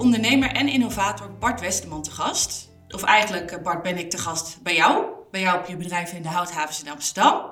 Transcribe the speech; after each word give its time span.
Ondernemer 0.00 0.50
en 0.50 0.68
innovator 0.68 1.38
Bart 1.38 1.60
Westerman 1.60 2.02
te 2.02 2.10
gast. 2.10 2.68
Of 2.88 3.02
eigenlijk, 3.02 3.50
eh, 3.50 3.62
Bart, 3.62 3.82
ben 3.82 3.98
ik 3.98 4.10
te 4.10 4.18
gast 4.18 4.58
bij 4.62 4.74
jou. 4.74 5.04
Bij 5.30 5.40
jou 5.40 5.58
op 5.58 5.66
je 5.66 5.76
bedrijf 5.76 6.12
in 6.12 6.22
de 6.22 6.28
Houthavens 6.28 6.82
in 6.82 6.90
Amsterdam. 6.90 7.50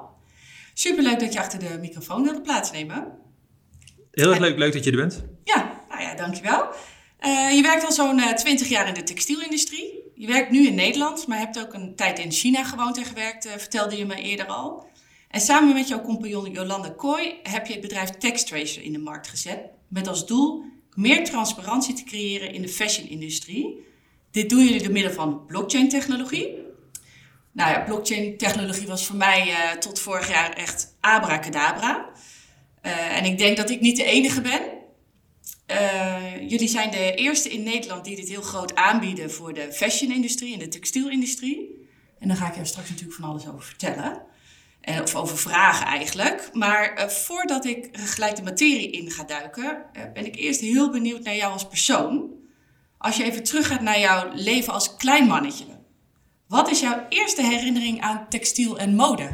Superleuk 0.75 1.20
dat 1.20 1.33
je 1.33 1.39
achter 1.39 1.59
de 1.59 1.79
microfoon 1.80 2.23
wilde 2.23 2.41
plaatsnemen. 2.41 3.06
Heel 4.11 4.30
erg 4.30 4.39
leuk, 4.39 4.59
leuk 4.59 4.73
dat 4.73 4.84
je 4.84 4.91
er 4.91 4.97
bent. 4.97 5.25
Ja, 5.45 5.70
nou 5.89 6.03
ja, 6.03 6.15
dankjewel. 6.15 6.69
Uh, 7.20 7.55
je 7.55 7.62
werkt 7.62 7.84
al 7.84 7.92
zo'n 7.92 8.19
uh, 8.19 8.33
20 8.33 8.69
jaar 8.69 8.89
in 8.89 8.95
de 8.95 9.03
textielindustrie. 9.03 10.03
Je 10.15 10.27
werkt 10.27 10.51
nu 10.51 10.67
in 10.67 10.75
Nederland, 10.75 11.27
maar 11.27 11.39
hebt 11.39 11.61
ook 11.61 11.75
een 11.75 11.97
tijd 11.97 12.19
in 12.19 12.33
China 12.33 12.65
gewoond 12.65 12.97
en 12.97 13.05
gewerkt, 13.05 13.47
uh, 13.47 13.53
vertelde 13.53 13.97
je 13.97 14.06
me 14.06 14.15
eerder 14.15 14.47
al. 14.47 14.87
En 15.28 15.41
samen 15.41 15.75
met 15.75 15.89
jouw 15.89 16.03
compagnon 16.03 16.51
Jolanda 16.51 16.91
Kooi 16.91 17.34
heb 17.42 17.67
je 17.67 17.73
het 17.73 17.83
bedrijf 17.83 18.11
Textracer 18.11 18.83
in 18.83 18.92
de 18.92 18.98
markt 18.98 19.28
gezet. 19.28 19.61
Met 19.89 20.09
als 20.09 20.27
doel 20.27 20.65
meer 20.94 21.25
transparantie 21.25 21.94
te 21.94 22.05
creëren 22.05 22.53
in 22.53 22.62
de 22.62 22.69
fashion-industrie. 22.69 23.86
Dit 24.31 24.50
doen 24.50 24.64
jullie 24.64 24.83
door 24.83 24.92
middel 24.92 25.12
van 25.12 25.47
blockchain-technologie. 25.47 26.67
Nou 27.53 27.70
ja, 27.70 27.81
blockchain-technologie 27.81 28.86
was 28.86 29.06
voor 29.06 29.16
mij 29.16 29.48
uh, 29.48 29.70
tot 29.70 30.00
vorig 30.00 30.28
jaar 30.28 30.53
echt 30.53 30.97
abracadabra. 31.00 32.11
Uh, 32.83 33.16
en 33.16 33.25
ik 33.25 33.39
denk 33.39 33.56
dat 33.56 33.70
ik 33.70 33.81
niet 33.81 33.97
de 33.97 34.05
enige 34.05 34.41
ben. 34.41 34.61
Uh, 35.70 36.48
jullie 36.48 36.69
zijn 36.69 36.91
de 36.91 37.14
eerste 37.14 37.48
in 37.48 37.62
Nederland 37.62 38.05
die 38.05 38.16
dit 38.16 38.28
heel 38.28 38.42
groot 38.42 38.75
aanbieden 38.75 39.31
voor 39.31 39.55
de 39.55 39.72
fashion-industrie 39.72 40.53
en 40.53 40.59
de 40.59 40.69
textielindustrie. 40.69 41.86
En 42.19 42.28
daar 42.28 42.36
ga 42.36 42.48
ik 42.48 42.56
je 42.56 42.64
straks 42.64 42.89
natuurlijk 42.89 43.20
van 43.20 43.28
alles 43.28 43.48
over 43.48 43.62
vertellen. 43.62 44.22
Uh, 44.89 45.00
of 45.03 45.14
over 45.14 45.39
vragen 45.39 45.86
eigenlijk. 45.86 46.50
Maar 46.53 46.98
uh, 46.98 47.08
voordat 47.08 47.64
ik 47.64 47.89
gelijk 47.92 48.36
de 48.36 48.42
materie 48.42 48.91
in 48.91 49.11
ga 49.11 49.25
duiken, 49.25 49.84
uh, 49.92 50.03
ben 50.12 50.27
ik 50.27 50.36
eerst 50.36 50.61
heel 50.61 50.91
benieuwd 50.91 51.22
naar 51.22 51.36
jou 51.36 51.53
als 51.53 51.69
persoon. 51.69 52.31
Als 52.98 53.16
je 53.16 53.25
even 53.25 53.42
teruggaat 53.42 53.81
naar 53.81 54.00
jouw 54.00 54.31
leven 54.34 54.72
als 54.72 54.97
klein 54.97 55.27
mannetje. 55.27 55.64
Wat 56.47 56.70
is 56.70 56.81
jouw 56.81 57.06
eerste 57.09 57.42
herinnering 57.42 58.00
aan 58.00 58.28
textiel 58.28 58.78
en 58.78 58.94
mode? 58.94 59.28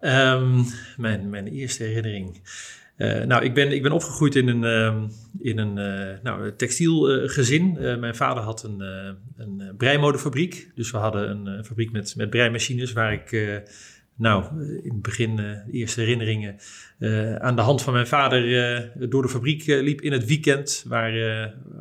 Um, 0.00 0.66
mijn, 0.96 1.30
mijn 1.30 1.46
eerste 1.46 1.82
herinnering. 1.82 2.40
Uh, 2.96 3.24
nou, 3.24 3.44
ik 3.44 3.54
ben, 3.54 3.72
ik 3.72 3.82
ben 3.82 3.92
opgegroeid 3.92 4.34
in 4.34 4.48
een, 4.48 4.62
uh, 4.62 5.02
in 5.40 5.58
een 5.58 5.76
uh, 5.76 6.18
nou, 6.22 6.56
textielgezin. 6.56 7.72
mijn 8.00 8.14
vader 8.14 8.42
had 8.42 8.62
een, 8.62 8.80
een 9.36 9.74
breimodefabriek. 9.76 10.70
Dus 10.74 10.90
we 10.90 10.96
hadden 10.96 11.46
een 11.46 11.64
fabriek 11.64 11.92
met, 11.92 12.14
met 12.16 12.30
breimachines 12.30 12.92
waar 12.92 13.12
ik... 13.12 13.62
nou, 14.16 14.44
in 14.82 14.92
het 14.92 15.02
begin, 15.02 15.36
de 15.36 15.62
eerste 15.70 16.00
herinneringen, 16.00 16.56
aan 17.40 17.56
de 17.56 17.62
hand 17.62 17.82
van 17.82 17.92
mijn 17.92 18.06
vader 18.06 18.42
door 19.08 19.22
de 19.22 19.28
fabriek 19.28 19.66
liep 19.66 20.00
in 20.00 20.12
het 20.12 20.24
weekend, 20.24 20.84
waar, 20.88 21.12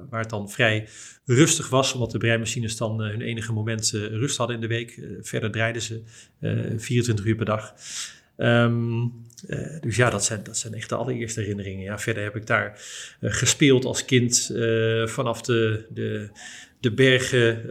waar 0.10 0.22
het 0.22 0.30
dan 0.30 0.50
vrij 0.50 0.88
rustig 1.26 1.70
was, 1.70 1.94
omdat 1.94 2.12
de 2.12 2.18
breimachines 2.18 2.78
dan 2.78 3.02
hun 3.02 3.22
enige 3.22 3.54
moment 3.54 3.90
rust 3.92 4.38
hadden 4.38 4.56
in 4.56 4.62
de 4.62 4.68
week. 4.68 5.08
verder 5.22 5.52
draaiden 5.52 5.82
ze 5.82 6.02
24 6.78 7.26
uur 7.26 7.36
per 7.36 7.46
dag. 7.46 7.74
Um, 8.38 9.12
uh, 9.48 9.82
dus 9.82 9.96
ja, 9.96 10.10
dat 10.10 10.24
zijn, 10.24 10.44
dat 10.44 10.58
zijn 10.58 10.74
echt 10.74 10.90
de 10.90 10.96
allereerste 10.96 11.40
herinneringen. 11.40 11.84
Ja, 11.84 12.00
verder 12.00 12.24
heb 12.24 12.36
ik 12.36 12.48
daar 12.48 12.82
uh, 13.22 13.32
gespeeld 13.34 13.86
als 13.86 14.06
kind 14.06 14.50
uh, 14.54 15.08
vanaf 15.08 15.42
de, 15.42 15.86
de, 15.90 16.30
de 16.80 16.92
bergen 16.92 17.62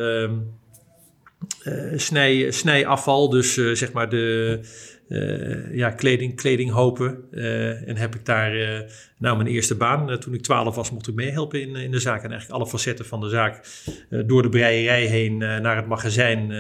snij, 1.97 2.51
snijafval. 2.51 3.29
Dus 3.29 3.55
zeg 3.55 3.93
maar 3.93 4.09
de 4.09 4.61
ja, 5.73 5.91
kleding, 5.91 6.37
kledinghopen. 6.37 7.25
en 7.87 7.97
heb 7.97 8.15
ik 8.15 8.25
daar 8.25 8.85
nou 9.19 9.37
mijn 9.37 9.49
eerste 9.49 9.75
baan. 9.75 10.19
toen 10.19 10.35
ik 10.35 10.43
12 10.43 10.75
was 10.75 10.91
mocht 10.91 11.09
ik 11.09 11.15
meehelpen 11.15 11.61
in, 11.61 11.77
in 11.77 11.91
de 11.91 11.99
zaak. 11.99 12.23
En 12.23 12.31
eigenlijk 12.31 12.61
alle 12.61 12.71
facetten 12.71 13.05
van 13.05 13.21
de 13.21 13.29
zaak 13.29 13.67
door 14.27 14.43
de 14.43 14.49
breierij 14.49 15.05
heen 15.05 15.37
naar 15.37 15.77
het 15.77 15.87
magazijn 15.87 16.51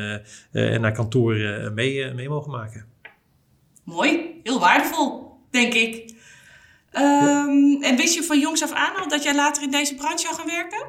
en 0.52 0.80
naar 0.80 0.92
kantoor 0.92 1.34
mee, 1.74 2.14
mee 2.14 2.28
mogen 2.28 2.50
maken. 2.50 2.91
Mooi, 3.84 4.40
heel 4.42 4.60
waardevol, 4.60 5.30
denk 5.50 5.74
ik. 5.74 6.10
Um, 6.96 7.82
en 7.82 7.96
wist 7.96 8.14
je 8.14 8.22
van 8.22 8.40
jongs 8.40 8.62
af 8.62 8.72
aan 8.72 8.96
al 8.96 9.08
dat 9.08 9.22
jij 9.22 9.34
later 9.34 9.62
in 9.62 9.70
deze 9.70 9.94
branche 9.94 10.18
zou 10.18 10.34
gaan 10.34 10.46
werken? 10.46 10.86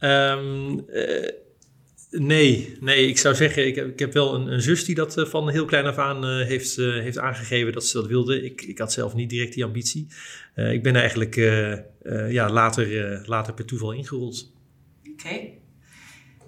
Um, 0.00 0.84
uh, 0.88 1.28
nee, 2.10 2.76
nee, 2.80 3.08
ik 3.08 3.18
zou 3.18 3.34
zeggen, 3.34 3.66
ik 3.66 3.74
heb, 3.74 3.88
ik 3.88 3.98
heb 3.98 4.12
wel 4.12 4.34
een, 4.34 4.46
een 4.46 4.62
zus 4.62 4.84
die 4.84 4.94
dat 4.94 5.18
uh, 5.18 5.24
van 5.26 5.50
heel 5.50 5.64
klein 5.64 5.86
af 5.86 5.98
aan 5.98 6.24
uh, 6.24 6.46
heeft, 6.46 6.76
heeft 6.76 7.18
aangegeven 7.18 7.72
dat 7.72 7.86
ze 7.86 7.96
dat 7.96 8.06
wilde. 8.06 8.42
Ik, 8.42 8.62
ik 8.62 8.78
had 8.78 8.92
zelf 8.92 9.14
niet 9.14 9.30
direct 9.30 9.54
die 9.54 9.64
ambitie. 9.64 10.06
ik 10.54 10.82
ben 10.82 10.96
eigenlijk 10.96 11.34
ja, 12.28 12.50
later, 12.50 13.22
later 13.28 13.54
per 13.54 13.64
toeval 13.64 13.92
ingerold. 13.92 14.52
Oké. 15.00 15.26
Okay. 15.26 15.58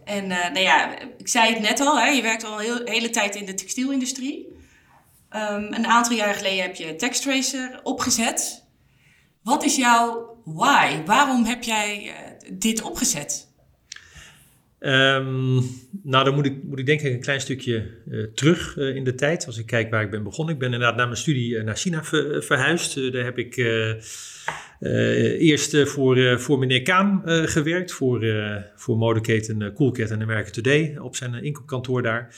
En 0.04 0.26
nou 0.26 0.58
ja, 0.58 0.98
ik 1.18 1.28
zei 1.28 1.52
het 1.52 1.62
net 1.62 1.80
al, 1.80 2.00
hè, 2.00 2.08
je 2.08 2.22
werkt 2.22 2.44
al 2.44 2.58
een 2.58 2.64
heel, 2.64 2.80
hele 2.84 3.10
tijd 3.10 3.36
in 3.36 3.46
de 3.46 3.54
textielindustrie. 3.54 4.48
Um, 5.36 5.72
een 5.72 5.86
aantal 5.86 6.16
jaar 6.16 6.34
geleden 6.34 6.62
heb 6.62 6.74
je 6.74 6.96
Textracer 6.96 7.80
opgezet. 7.82 8.64
Wat 9.42 9.64
is 9.64 9.76
jouw 9.76 10.36
why? 10.44 11.02
Waarom 11.04 11.44
heb 11.44 11.62
jij 11.62 12.02
uh, 12.04 12.12
dit 12.52 12.82
opgezet? 12.82 13.48
Um, 14.80 15.54
nou, 16.02 16.24
dan 16.24 16.34
moet 16.34 16.46
ik, 16.46 16.62
moet 16.62 16.78
ik 16.78 16.86
denk 16.86 17.00
ik 17.00 17.12
een 17.12 17.20
klein 17.20 17.41
stukje 17.41 17.91
uh, 18.08 18.26
terug 18.34 18.76
uh, 18.76 18.96
in 18.96 19.04
de 19.04 19.14
tijd. 19.14 19.46
Als 19.46 19.58
ik 19.58 19.66
kijk 19.66 19.91
waar 19.91 20.02
ik 20.02 20.10
ben 20.10 20.22
begonnen. 20.22 20.54
Ik 20.54 20.60
ben 20.60 20.72
inderdaad 20.72 20.96
na 20.96 21.04
mijn 21.04 21.16
studie 21.16 21.62
naar 21.62 21.76
China 21.76 22.04
ver, 22.04 22.42
verhuisd. 22.42 23.12
daar 23.12 23.24
heb 23.24 23.38
ik 23.38 23.56
eerst 25.38 25.88
voor, 25.88 26.41
voor 26.41 26.58
meneer 26.58 26.82
Kaan 26.82 27.22
gewerkt. 27.24 27.92
Voor, 27.92 28.26
voor 28.76 28.97
modeketen 28.97 29.74
Coolcat 29.74 30.10
en 30.10 30.22
American 30.22 30.52
Today. 30.52 30.97
Op 30.97 31.16
zijn 31.16 31.34
inkoopkantoor 31.34 32.02
daar. 32.02 32.34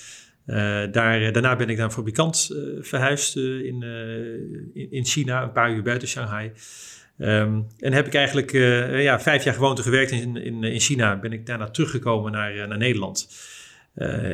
Uh, 0.46 0.56
daar, 0.92 1.32
daarna 1.32 1.56
ben 1.56 1.68
ik 1.68 1.76
naar 1.76 1.84
een 1.86 1.92
fabrikant 1.92 2.50
uh, 2.52 2.82
verhuisd 2.82 3.36
in, 3.36 3.82
in 4.90 5.04
China, 5.04 5.42
een 5.42 5.52
paar 5.52 5.72
uur 5.72 5.82
buiten 5.82 6.08
Shanghai. 6.08 6.52
Um, 7.18 7.66
en 7.78 7.92
heb 7.92 8.06
ik 8.06 8.14
eigenlijk 8.14 8.52
ja, 9.02 9.20
vijf 9.20 9.44
jaar 9.44 9.54
gewoond 9.54 9.78
en 9.78 9.84
gewerkt 9.84 10.10
in, 10.10 10.36
in, 10.36 10.64
in 10.64 10.80
China. 10.80 11.18
Ben 11.18 11.32
ik 11.32 11.46
daarna 11.46 11.70
teruggekomen 11.70 12.32
naar, 12.32 12.68
naar 12.68 12.78
Nederland. 12.78 13.28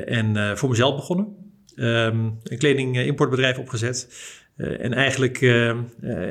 en 0.06 0.58
voor 0.58 0.68
mezelf 0.68 0.96
begonnen. 0.96 1.36
Um, 1.76 2.38
een 2.42 2.58
kledingimportbedrijf 2.58 3.58
opgezet. 3.58 4.08
en 4.56 4.92
eigenlijk 4.92 5.38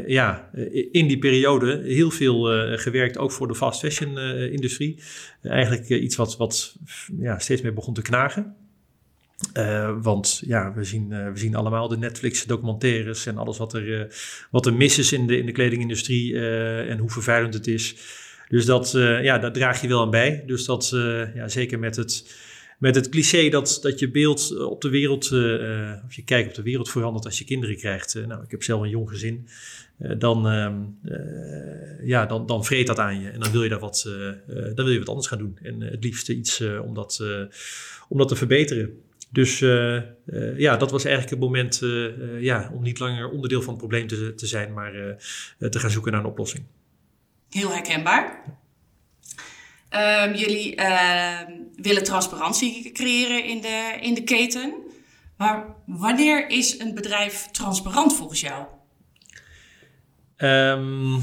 ja, 0.05 0.49
in 0.91 1.07
die 1.07 1.19
periode 1.19 1.81
heel 1.83 2.11
veel 2.11 2.41
gewerkt, 2.77 3.17
ook 3.17 3.31
voor 3.31 3.47
de 3.47 3.55
fast 3.55 3.79
fashion 3.79 4.17
industrie. 4.51 5.03
eigenlijk 5.41 5.89
iets 5.89 6.15
wat, 6.15 6.37
wat 6.37 6.75
ja, 7.19 7.39
steeds 7.39 7.61
meer 7.61 7.73
begon 7.73 7.93
te 7.93 8.01
knagen. 8.01 8.55
Uh, 9.57 9.95
want 10.01 10.41
ja, 10.45 10.73
we 10.73 10.83
zien, 10.83 11.11
uh, 11.11 11.31
we 11.31 11.37
zien 11.37 11.55
allemaal 11.55 11.87
de 11.87 11.97
Netflix-documentaires 11.97 13.25
en 13.25 13.37
alles 13.37 13.57
wat 13.57 13.73
er, 13.73 13.87
uh, 13.87 14.03
wat 14.51 14.65
er 14.65 14.73
mis 14.73 14.97
is 14.97 15.11
in 15.11 15.27
de, 15.27 15.37
in 15.37 15.45
de 15.45 15.51
kledingindustrie 15.51 16.39
en 16.87 16.97
hoe 16.97 17.09
vervuilend 17.09 17.53
het 17.53 17.67
is. 17.67 17.95
Dus 18.49 18.65
dat, 18.65 18.91
ja, 19.21 19.37
daar 19.37 19.51
draag 19.51 19.81
je 19.81 19.87
wel 19.87 20.01
aan 20.01 20.09
bij. 20.09 20.43
Dus 20.45 20.65
dat, 20.65 20.89
ja, 21.33 21.47
zeker 21.47 21.79
met 21.79 21.95
het, 21.95 22.35
met 22.79 22.95
het 22.95 23.09
cliché 23.09 23.49
dat, 23.49 23.79
dat 23.81 23.99
je 23.99 24.11
beeld 24.11 24.57
op 24.57 24.81
de 24.81 24.89
wereld, 24.89 25.31
of 26.05 26.13
je 26.13 26.23
kijk 26.25 26.47
op 26.47 26.53
de 26.53 26.61
wereld 26.61 26.89
verandert 26.89 27.25
als 27.25 27.37
je 27.37 27.45
kinderen 27.45 27.77
krijgt. 27.77 28.27
nou, 28.27 28.43
ik 28.43 28.51
heb 28.51 28.63
zelf 28.63 28.81
een 28.81 28.89
jong 28.89 29.09
gezin. 29.09 29.47
dan, 30.17 30.47
ehm, 30.47 30.75
ja, 32.03 32.25
dan, 32.25 32.45
dan 32.45 32.65
vreet 32.65 32.87
dat 32.87 32.99
aan 32.99 33.21
je 33.21 33.29
en 33.29 33.39
dan 33.39 33.51
wil 33.51 33.63
je, 33.63 33.69
daar 33.69 33.79
wat, 33.79 34.09
dan 34.47 34.85
wil 34.85 34.89
je 34.89 34.99
wat 34.99 35.09
anders 35.09 35.27
gaan 35.27 35.37
doen. 35.37 35.57
En 35.61 35.81
het 35.81 36.03
liefste 36.03 36.35
iets 36.35 36.61
om, 36.61 36.93
dat, 36.93 37.23
om 38.09 38.17
dat 38.17 38.27
te 38.27 38.35
verbeteren. 38.35 39.05
Dus 39.29 39.61
uh, 39.61 39.95
uh, 40.25 40.57
ja, 40.57 40.77
dat 40.77 40.91
was 40.91 41.05
eigenlijk 41.05 41.35
het 41.35 41.43
moment 41.43 41.81
uh, 41.81 42.41
ja, 42.41 42.71
om 42.73 42.83
niet 42.83 42.99
langer 42.99 43.29
onderdeel 43.29 43.61
van 43.61 43.69
het 43.69 43.77
probleem 43.77 44.07
te, 44.07 44.33
te 44.35 44.47
zijn, 44.47 44.73
maar 44.73 44.91
te 45.59 45.79
gaan 45.79 45.89
zoeken 45.89 46.11
naar 46.11 46.21
een 46.21 46.29
oplossing. 46.29 46.63
Heel 47.49 47.71
herkenbaar. 47.71 48.43
Ehm, 49.89 50.33
jullie 50.33 50.75
ehm, 50.75 51.51
willen 51.75 52.03
transparantie 52.03 52.91
creëren 52.91 53.43
in 53.43 53.61
de, 53.61 53.97
in 54.01 54.13
de 54.13 54.23
keten. 54.23 54.73
Maar 55.37 55.75
wanneer 55.85 56.49
is 56.49 56.79
een 56.79 56.93
bedrijf 56.93 57.47
transparant 57.51 58.15
volgens 58.15 58.41
jou? 58.41 58.65
Um, 60.37 61.21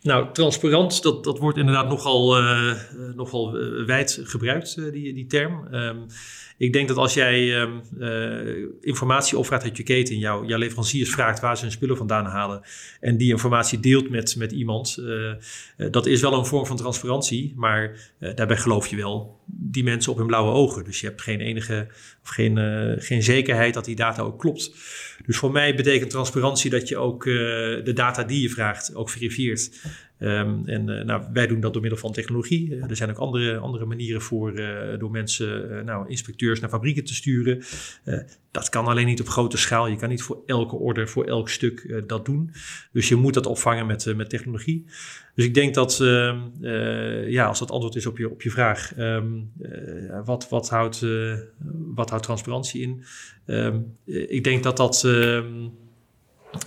Nou, 0.00 0.32
transparant, 0.32 1.02
dat, 1.02 1.24
dat 1.24 1.38
wordt 1.38 1.58
inderdaad 1.58 1.88
nogal, 1.88 2.42
nogal 3.14 3.52
wijd 3.86 4.20
gebruikt, 4.22 4.92
die, 4.92 5.14
die 5.14 5.26
term. 5.26 5.74
Um, 5.74 6.06
ik 6.56 6.72
denk 6.72 6.88
dat 6.88 6.96
als 6.96 7.14
jij 7.14 7.60
um, 7.60 7.82
uh, 7.98 8.66
informatie 8.80 9.38
opvraagt 9.38 9.62
uit 9.62 9.76
je 9.76 9.82
keten, 9.82 10.18
jouw, 10.18 10.44
leveranciers 10.44 11.10
vraagt 11.10 11.40
waar 11.40 11.56
ze 11.56 11.62
hun 11.62 11.72
spullen 11.72 11.96
vandaan 11.96 12.24
halen 12.24 12.62
en 13.00 13.16
die 13.16 13.30
informatie 13.30 13.80
deelt 13.80 14.10
met, 14.10 14.36
met 14.36 14.52
iemand, 14.52 14.96
uh, 15.00 15.32
dat 15.90 16.06
is 16.06 16.20
wel 16.20 16.34
een 16.34 16.46
vorm 16.46 16.66
van 16.66 16.76
transparantie, 16.76 17.52
maar 17.56 18.12
daarbij 18.34 18.56
geloof 18.56 18.86
je 18.86 18.96
wel 18.96 19.40
die 19.46 19.84
mensen 19.84 20.12
op 20.12 20.18
hun 20.18 20.26
blauwe 20.26 20.52
ogen. 20.52 20.84
Dus 20.84 21.00
je 21.00 21.06
hebt 21.06 21.22
geen 21.22 21.40
enige 21.40 21.86
of 22.22 22.28
geen, 22.28 22.58
geen 23.00 23.22
zekerheid 23.22 23.74
dat 23.74 23.84
die 23.84 23.96
data 23.96 24.22
ook 24.22 24.38
klopt. 24.38 24.72
Dus 25.26 25.36
voor 25.36 25.52
mij 25.52 25.74
betekent 25.74 26.10
transparantie 26.10 26.70
dat 26.70 26.88
je 26.88 26.96
ook 26.96 27.24
de 27.24 27.92
data 27.94 28.24
die 28.24 28.42
je 28.42 28.50
vraagt 28.50 28.94
ook 28.94 29.10
verifieert. 29.10 29.70
Um, 30.18 30.62
en 30.66 30.88
uh, 30.88 31.04
nou, 31.04 31.22
wij 31.32 31.46
doen 31.46 31.60
dat 31.60 31.72
door 31.72 31.82
middel 31.82 32.00
van 32.00 32.12
technologie. 32.12 32.70
Uh, 32.70 32.90
er 32.90 32.96
zijn 32.96 33.10
ook 33.10 33.16
andere, 33.16 33.56
andere 33.56 33.84
manieren 33.84 34.20
voor 34.20 34.52
uh, 34.52 34.98
door 34.98 35.10
mensen, 35.10 35.84
nou, 35.84 36.08
inspecteurs 36.08 36.60
naar 36.60 36.70
fabrieken 36.70 37.04
te 37.04 37.14
sturen. 37.14 37.62
dat 38.50 38.68
kan 38.68 38.86
alleen 38.86 39.06
niet 39.06 39.20
op 39.20 39.28
grote 39.28 39.56
schaal. 39.56 39.86
Je 39.86 39.96
kan 39.96 40.08
niet 40.08 40.22
voor 40.22 40.42
elke 40.46 40.76
order, 40.76 41.08
voor 41.08 41.24
elk 41.24 41.48
stuk 41.48 42.02
dat 42.06 42.24
doen. 42.24 42.50
Dus 42.92 43.08
je 43.08 43.14
moet 43.14 43.34
dat 43.34 43.46
opvangen 43.46 43.86
met, 43.86 44.16
met 44.16 44.30
technologie. 44.30 44.84
Dus 45.34 45.44
ik 45.44 45.54
denk 45.54 45.74
dat, 45.74 46.00
ehm, 46.00 46.38
ja, 47.28 47.46
als 47.46 47.58
dat 47.58 47.70
antwoord 47.70 47.96
is 47.96 48.06
op 48.06 48.18
je, 48.18 48.30
op 48.30 48.42
je 48.42 48.50
vraag, 48.50 48.98
um, 48.98 49.52
wat, 50.24 50.48
wat, 50.48 50.68
houdt, 50.68 51.06
wat 51.94 52.08
houdt 52.10 52.24
transparantie 52.24 52.82
in? 52.82 53.04
ik 54.28 54.44
denk 54.44 54.62
dat 54.62 54.76
dat 54.76 55.04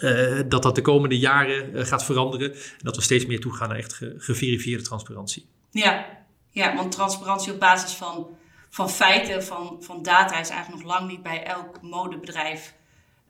uh, 0.01 0.41
dat 0.47 0.63
dat 0.63 0.75
de 0.75 0.81
komende 0.81 1.19
jaren 1.19 1.75
uh, 1.75 1.85
gaat 1.85 2.03
veranderen. 2.03 2.53
En 2.53 2.59
dat 2.77 2.95
we 2.95 3.01
steeds 3.01 3.25
meer 3.25 3.39
toegaan 3.39 3.69
naar 3.69 3.77
echt 3.77 3.93
ge 3.93 4.15
geverifieerde 4.17 4.83
transparantie. 4.83 5.47
Ja. 5.71 6.05
ja, 6.51 6.75
want 6.75 6.91
transparantie 6.91 7.53
op 7.53 7.59
basis 7.59 7.91
van, 7.91 8.27
van 8.69 8.89
feiten, 8.89 9.43
van, 9.43 9.77
van 9.79 10.03
data, 10.03 10.39
is 10.39 10.49
eigenlijk 10.49 10.83
nog 10.83 10.93
lang 10.93 11.09
niet 11.09 11.23
bij 11.23 11.43
elk 11.43 11.81
modebedrijf 11.81 12.73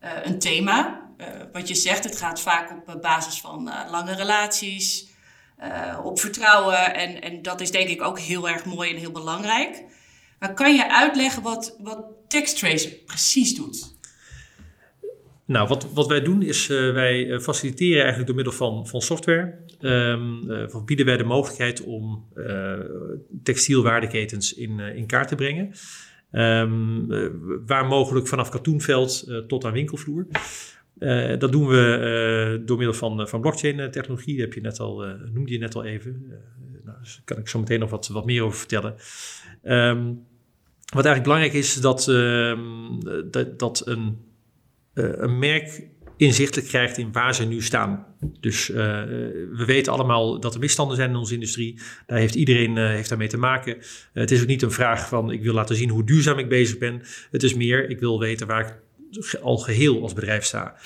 uh, 0.04 0.10
een 0.22 0.38
thema. 0.38 1.06
wat 1.52 1.68
je 1.68 1.74
zegt, 1.74 2.04
het 2.04 2.18
gaat 2.18 2.40
vaak 2.40 2.70
op 2.70 2.98
basis 3.02 3.40
van 3.40 3.70
lange 3.90 4.14
relaties, 4.14 5.06
op 6.02 6.20
vertrouwen. 6.20 6.94
En, 6.94 7.22
en 7.22 7.42
dat 7.42 7.60
is 7.60 7.70
denk 7.70 7.88
ik 7.88 8.02
ook 8.02 8.18
heel 8.18 8.48
erg 8.48 8.64
mooi 8.64 8.90
en 8.90 8.96
heel 8.96 9.12
belangrijk. 9.12 9.84
Maar 10.38 10.54
kan 10.54 10.74
je 10.74 10.92
uitleggen 10.92 11.42
wat, 11.42 11.76
wat 11.78 12.04
TextTracer 12.28 12.90
precies 12.90 13.54
doet? 13.54 13.97
Nou, 15.48 15.68
wat, 15.68 15.92
wat 15.92 16.06
wij 16.06 16.20
doen 16.20 16.42
is, 16.42 16.70
uh, 16.70 16.92
wij 16.92 17.30
eh, 17.30 17.38
faciliteren 17.38 17.98
eigenlijk 17.98 18.26
door 18.26 18.36
middel 18.36 18.52
van, 18.52 18.86
van 18.86 19.00
software, 19.00 19.54
um, 19.80 20.40
bieden 20.84 21.06
wij 21.06 21.16
de 21.16 21.24
mogelijkheid 21.24 21.82
om 21.82 22.26
textielwaardeketens 23.42 24.54
in, 24.54 24.80
in 24.80 25.06
kaart 25.06 25.28
te 25.28 25.34
brengen. 25.34 25.72
Um, 26.32 27.06
waar 27.66 27.86
mogelijk 27.86 28.26
vanaf 28.26 28.48
katoenveld 28.48 29.30
tot 29.46 29.64
aan 29.64 29.72
winkelvloer. 29.72 30.26
dat 31.38 31.52
doen 31.52 31.66
we 31.66 32.62
door 32.64 32.76
middel 32.76 32.94
van, 32.94 33.28
van 33.28 33.40
blockchain 33.40 33.90
technologie, 33.90 34.40
heb 34.40 34.52
je 34.52 34.60
net 34.60 34.80
al, 34.80 35.04
noemde 35.32 35.52
je 35.52 35.58
net 35.58 35.74
al 35.74 35.84
even. 35.84 36.24
nou, 36.28 36.40
daar 36.84 36.98
dus 37.00 37.22
kan 37.24 37.38
ik 37.38 37.48
zo 37.48 37.58
meteen 37.58 37.80
nog 37.80 37.90
wat, 37.90 38.08
wat 38.08 38.26
meer 38.26 38.42
over 38.42 38.58
vertellen. 38.58 38.94
Um, 39.62 40.26
wat 40.94 41.04
eigenlijk 41.04 41.22
belangrijk 41.22 41.52
is, 41.52 41.74
dat, 41.74 42.04
dat, 43.30 43.58
dat 43.58 43.86
een 43.86 43.98
eh, 43.98 44.27
een 44.98 45.38
merk 45.38 45.82
inzichtelijk 46.18 46.68
krijgt 46.68 46.98
in 46.98 47.12
waar 47.12 47.34
ze 47.34 47.44
nu 47.44 47.62
staan. 47.62 48.06
Dus 48.40 48.68
uh, 48.68 48.76
we 48.76 49.62
weten 49.66 49.92
allemaal 49.92 50.40
dat 50.40 50.54
er 50.54 50.60
misstanden 50.60 50.96
zijn 50.96 51.10
in 51.10 51.16
onze 51.16 51.34
industrie. 51.34 51.80
Daar 52.06 52.18
heeft 52.18 52.34
iedereen 52.34 52.76
uh, 52.76 52.88
heeft 52.88 53.08
daarmee 53.08 53.28
te 53.28 53.38
maken. 53.38 53.76
Het 54.12 54.30
is 54.30 54.40
ook 54.40 54.46
niet 54.46 54.62
een 54.62 54.70
vraag 54.70 55.08
van 55.08 55.30
ik 55.30 55.42
wil 55.42 55.54
laten 55.54 55.76
zien 55.76 55.88
hoe 55.88 56.04
duurzaam 56.04 56.38
ik 56.38 56.48
bezig 56.48 56.78
ben. 56.78 57.02
Het 57.30 57.42
is 57.42 57.54
meer 57.54 57.90
ik 57.90 58.00
wil 58.00 58.18
weten 58.18 58.46
waar 58.46 58.60
ik 58.60 58.76
al 59.42 59.56
geheel 59.56 60.02
als 60.02 60.12
bedrijf 60.12 60.44
sta. 60.44 60.76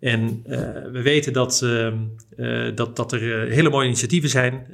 En 0.00 0.44
uh, 0.48 0.58
we 0.92 1.02
weten 1.02 1.32
dat, 1.32 1.60
uh, 1.64 1.92
uh, 2.36 2.76
dat, 2.76 2.96
dat 2.96 3.12
er 3.12 3.48
hele 3.48 3.70
mooie 3.70 3.86
initiatieven 3.86 4.28
zijn. 4.28 4.66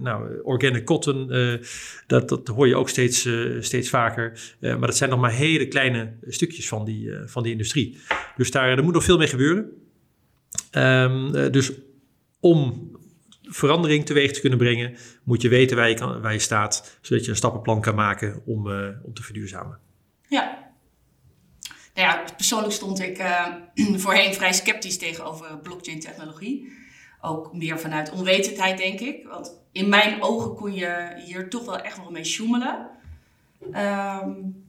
nou, 0.00 0.40
organic 0.42 0.84
cotton, 0.84 1.32
dat, 2.06 2.28
dat 2.28 2.48
hoor 2.48 2.68
je 2.68 2.76
ook 2.76 2.88
steeds, 2.88 3.28
steeds 3.60 3.88
vaker. 3.88 4.54
maar 4.60 4.80
dat 4.80 4.96
zijn 4.96 5.10
nog 5.10 5.20
maar 5.20 5.32
hele 5.32 5.68
kleine 5.68 6.12
stukjes 6.28 6.68
van 6.68 6.84
die, 6.84 7.10
van 7.26 7.42
die 7.42 7.52
industrie. 7.52 7.98
Dus 8.36 8.50
daar 8.50 8.82
moet 8.82 8.94
nog 8.94 9.04
veel 9.04 9.18
mee 9.18 9.28
gebeuren. 9.28 9.70
Um, 10.72 11.32
dus 11.52 11.72
om 12.40 12.90
verandering 13.42 14.06
teweeg 14.06 14.32
te 14.32 14.40
kunnen 14.40 14.58
brengen, 14.58 14.96
moet 15.22 15.42
je 15.42 15.48
weten 15.48 15.76
waar 15.76 15.88
je, 15.88 15.94
kan, 15.94 16.20
waar 16.20 16.32
je 16.32 16.38
staat, 16.38 16.98
zodat 17.00 17.24
je 17.24 17.30
een 17.30 17.36
stappenplan 17.36 17.80
kan 17.80 17.94
maken 17.94 18.42
om, 18.44 18.66
om 19.02 19.14
te 19.14 19.22
verduurzamen. 19.22 19.78
Ja, 20.28 20.63
nou 21.94 22.08
ja, 22.08 22.24
persoonlijk 22.36 22.72
stond 22.72 23.00
ik 23.00 23.18
uh, 23.18 23.46
voorheen 24.02 24.34
vrij 24.34 24.52
sceptisch 24.52 24.98
tegenover 24.98 25.58
blockchain-technologie. 25.58 26.72
Ook 27.20 27.52
meer 27.52 27.80
vanuit 27.80 28.10
onwetendheid, 28.10 28.78
denk 28.78 29.00
ik. 29.00 29.26
Want 29.26 29.60
in 29.72 29.88
mijn 29.88 30.22
ogen 30.22 30.54
kon 30.54 30.74
je 30.74 31.22
hier 31.24 31.48
toch 31.48 31.64
wel 31.64 31.78
echt 31.78 31.96
wel 31.96 32.10
mee 32.10 32.24
sjoemelen. 32.24 32.88
Um, 33.60 34.64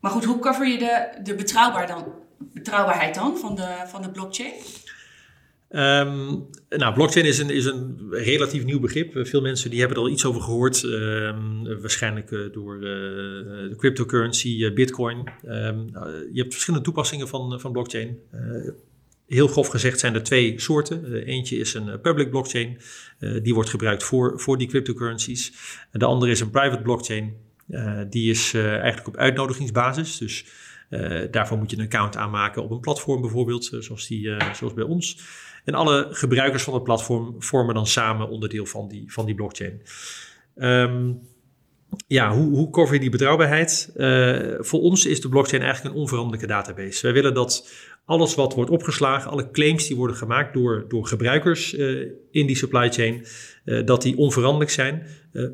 maar 0.00 0.10
goed, 0.10 0.24
hoe 0.24 0.38
cover 0.38 0.66
je 0.66 0.78
de, 0.78 1.22
de 1.22 1.34
betrouwbaar 1.34 1.86
dan, 1.86 2.04
betrouwbaarheid 2.38 3.14
dan 3.14 3.38
van 3.38 3.54
de, 3.54 3.82
van 3.86 4.02
de 4.02 4.10
blockchain? 4.10 4.52
Um, 5.72 6.48
nou, 6.68 6.94
blockchain 6.94 7.26
is 7.26 7.38
een, 7.38 7.50
is 7.50 7.64
een 7.64 8.08
relatief 8.10 8.64
nieuw 8.64 8.80
begrip. 8.80 9.26
Veel 9.26 9.40
mensen 9.40 9.70
die 9.70 9.78
hebben 9.78 9.96
er 9.96 10.02
al 10.02 10.10
iets 10.10 10.24
over 10.24 10.40
gehoord. 10.40 10.82
Um, 10.82 11.80
waarschijnlijk 11.80 12.30
uh, 12.30 12.52
door 12.52 12.74
uh, 12.74 12.82
de 12.82 13.74
cryptocurrency, 13.76 14.48
uh, 14.48 14.74
bitcoin. 14.74 15.16
Um, 15.44 15.86
je 16.32 16.40
hebt 16.40 16.52
verschillende 16.52 16.84
toepassingen 16.84 17.28
van, 17.28 17.60
van 17.60 17.72
blockchain. 17.72 18.18
heel 19.26 19.48
grof 19.48 19.68
gezegd 19.68 20.00
zijn 20.00 20.14
er 20.14 20.22
twee 20.22 20.60
soorten. 20.60 21.14
eentje 21.14 21.56
is 21.56 21.74
een 21.74 22.00
public 22.00 22.30
blockchain. 22.30 22.78
die 23.42 23.54
wordt 23.54 23.70
gebruikt 23.70 24.02
voor, 24.02 24.40
voor 24.40 24.58
die 24.58 24.68
cryptocurrencies. 24.68 25.52
En 25.90 25.98
de 25.98 26.04
andere 26.04 26.30
is 26.30 26.40
een 26.40 26.50
private 26.50 26.82
blockchain. 26.82 27.34
die 28.10 28.30
is 28.30 28.54
eigenlijk 28.54 29.08
op 29.08 29.16
uitnodigingsbasis. 29.16 30.18
Dus 30.18 30.44
daarvoor 31.30 31.58
moet 31.58 31.70
je 31.70 31.76
een 31.76 31.84
account 31.84 32.16
aanmaken 32.16 32.62
op 32.62 32.70
een 32.70 32.80
platform 32.80 33.20
bijvoorbeeld. 33.20 33.76
zoals, 33.80 34.06
die, 34.06 34.36
zoals 34.54 34.74
bij 34.74 34.84
ons. 34.84 35.16
En 35.64 35.74
alle 35.74 36.08
gebruikers 36.10 36.62
van 36.62 36.74
het 36.74 36.84
platform 36.84 37.42
vormen 37.42 37.74
dan 37.74 37.86
samen 37.86 38.28
onderdeel 38.28 38.66
van 38.66 38.88
die, 38.88 39.12
van 39.12 39.26
die 39.26 39.34
blockchain. 39.34 39.82
Um, 40.56 41.20
ja, 42.06 42.34
hoe, 42.34 42.56
hoe 42.56 42.70
cover 42.70 42.94
je 42.94 43.00
die 43.00 43.10
betrouwbaarheid? 43.10 43.92
Uh, 43.96 44.38
voor 44.58 44.80
ons 44.80 45.06
is 45.06 45.20
de 45.20 45.28
blockchain 45.28 45.62
eigenlijk 45.62 45.94
een 45.94 46.00
onveranderlijke 46.00 46.46
database. 46.46 47.02
Wij 47.02 47.12
willen 47.12 47.34
dat 47.34 47.70
alles 48.04 48.34
wat 48.34 48.54
wordt 48.54 48.70
opgeslagen, 48.70 49.30
alle 49.30 49.50
claims 49.50 49.86
die 49.86 49.96
worden 49.96 50.16
gemaakt 50.16 50.54
door, 50.54 50.84
door 50.88 51.06
gebruikers 51.06 51.74
uh, 51.74 52.10
in 52.30 52.46
die 52.46 52.56
supply 52.56 52.90
chain, 52.90 53.24
uh, 53.64 53.86
dat 53.86 54.02
die 54.02 54.16
onveranderlijk 54.16 54.70
zijn. 54.70 55.06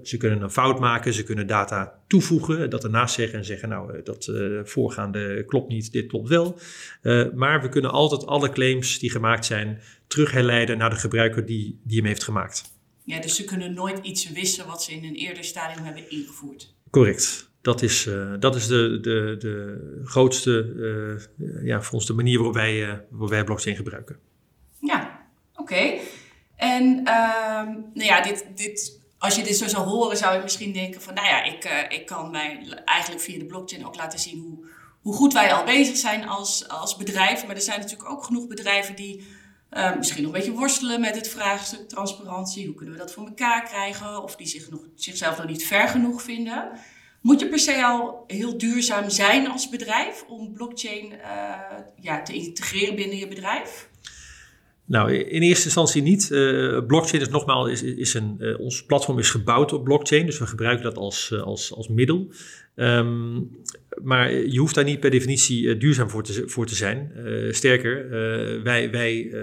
ze 0.03 0.17
kunnen 0.17 0.43
een 0.43 0.51
fout 0.51 0.81
maken, 0.81 1.13
ze 1.13 1.23
kunnen 1.23 1.47
data 1.47 2.03
toevoegen, 2.07 2.71
dat 2.71 2.85
ernaast 2.85 3.15
zeggen 3.15 3.39
en 3.39 3.45
zeggen, 3.45 3.69
nou, 3.69 4.03
dat 4.03 4.33
voorgaande 4.65 5.45
klopt 5.45 5.69
niet, 5.69 5.93
dit 5.93 6.07
klopt 6.07 6.29
wel. 6.29 6.59
maar 7.35 7.63
we 7.63 7.69
kunnen 7.69 7.91
altijd 7.91 8.27
alle 8.27 8.51
claims 8.51 8.99
die 8.99 9.11
gemaakt 9.11 9.45
zijn 9.45 9.81
terugherleiden 10.07 10.79
naar 10.79 10.91
de 10.91 10.97
gebruiker 10.97 11.47
die, 11.47 11.81
die 11.83 11.97
hem 11.97 12.07
heeft 12.07 12.25
gemaakt. 12.25 12.75
Ja, 13.05 13.21
dus 13.21 13.37
ze 13.37 13.45
kunnen 13.45 13.75
nooit 13.75 13.99
iets 14.03 14.31
wissen 14.31 14.67
wat 14.67 14.83
ze 14.83 14.93
in 14.93 15.05
een 15.05 15.15
eerder 15.15 15.45
stadium 15.45 15.85
hebben 15.85 16.11
ingevoerd. 16.11 16.75
Correct. 16.91 17.51
Dat 17.61 17.83
is, 17.83 18.07
uh, 18.07 18.35
dat 18.39 18.57
is 18.57 18.67
de, 18.67 18.99
de, 19.01 19.37
de 19.39 20.01
grootste, 20.05 20.73
uh, 21.39 21.65
ja, 21.65 21.83
voor 21.83 21.95
ons 21.95 22.07
de 22.07 22.13
manier 22.13 22.37
waarop 22.37 22.55
wij, 22.55 22.89
uh, 22.89 22.95
waarop 23.11 23.31
wij 23.31 23.45
blockchain 23.45 23.77
gebruiken. 23.77 24.19
Ja, 24.81 25.27
oké. 25.55 25.99
En 26.57 27.01
ehm, 27.05 27.67
nou 27.95 28.05
ja, 28.05 28.23
dit, 28.23 28.47
dit, 28.55 29.01
als 29.19 29.37
je 29.37 29.43
dit 29.43 29.57
zo 29.57 29.69
zou 29.69 29.87
horen, 29.87 30.17
zou 30.17 30.37
je 30.37 30.43
misschien 30.43 30.73
denken 30.73 31.03
van, 31.03 31.15
nou 31.15 31.27
ja, 31.27 31.45
ik, 31.45 31.87
ik 31.89 32.07
kan 32.07 32.31
mij 32.31 32.81
eigenlijk 32.85 33.23
via 33.23 33.39
de 33.39 33.47
blockchain 33.47 33.87
ook 33.87 33.97
laten 33.97 34.19
zien 34.19 34.41
hoe, 34.41 34.65
hoe 35.01 35.15
goed 35.15 35.33
wij 35.33 35.53
al 35.53 35.65
bezig 35.65 35.97
zijn 35.97 36.29
als, 36.29 36.69
als 36.69 36.97
bedrijf. 36.97 37.47
Maar 37.47 37.57
er 37.57 37.63
zijn 37.63 37.81
natuurlijk 37.81 38.11
ook 38.11 38.25
genoeg 38.25 38.47
bedrijven 38.47 38.97
die 38.97 39.27
uh, 39.73 39.97
misschien 39.97 40.23
nog 40.23 40.33
een 40.33 40.39
beetje 40.39 40.59
worstelen 40.59 41.01
met 41.01 41.15
het 41.15 41.29
vraagstuk 41.29 41.89
transparantie. 41.89 42.67
Hoe 42.67 42.75
kunnen 42.75 42.95
we 42.95 43.01
dat 43.01 43.13
voor 43.13 43.27
elkaar 43.27 43.65
krijgen? 43.65 44.23
Of 44.23 44.37
die 44.37 44.47
zich 44.47 44.71
nog, 44.71 44.81
zichzelf 44.95 45.39
nog 45.39 45.47
niet 45.47 45.67
ver 45.67 45.89
genoeg 45.89 46.23
vinden. 46.23 46.71
Moet 47.21 47.41
je 47.41 47.49
per 47.49 47.59
se 47.59 47.85
al 47.85 48.25
heel 48.27 48.59
duurzaam 48.59 49.11
zijn 49.11 49.49
als 49.49 49.69
bedrijf 49.69 50.25
om 50.29 50.53
blockchain 50.53 51.13
uh, 51.13 51.19
ja, 52.01 52.23
te 52.23 52.33
integreren 52.33 52.95
binnen 52.95 53.17
je 53.17 53.29
bedrijf? 53.29 53.89
Nou, 54.85 55.13
in 55.13 55.43
eerste 55.43 55.65
instantie 55.65 56.03
niet. 56.03 56.31
Uh, 56.31 56.87
blockchain 56.87 57.23
is 57.23 57.29
nogmaals, 57.29 57.69
is, 57.69 57.83
is 57.83 58.15
een, 58.15 58.57
ons 58.59 58.85
platform 58.85 59.19
is 59.19 59.31
gebouwd 59.31 59.73
op 59.73 59.85
blockchain, 59.85 60.27
dus 60.27 60.39
we 60.39 60.47
gebruiken 60.47 60.85
dat 60.85 60.97
als, 60.97 61.33
als, 61.45 61.75
als 61.75 61.89
middel. 61.89 62.29
Um, 62.79 63.51
maar 64.03 64.33
je 64.33 64.59
hoeft 64.59 64.75
daar 64.75 64.85
niet 64.85 65.01
per 65.01 65.11
definitie 65.11 65.63
uh, 65.63 65.81
duurzaam 65.81 66.11
voor 66.11 66.23
te, 66.23 66.43
voor 66.47 66.67
te 66.67 66.75
zijn. 66.75 67.13
Uh, 67.17 67.53
sterker, 67.53 68.05
uh, 68.05 68.63
wij, 68.63 68.91
wij 68.91 69.35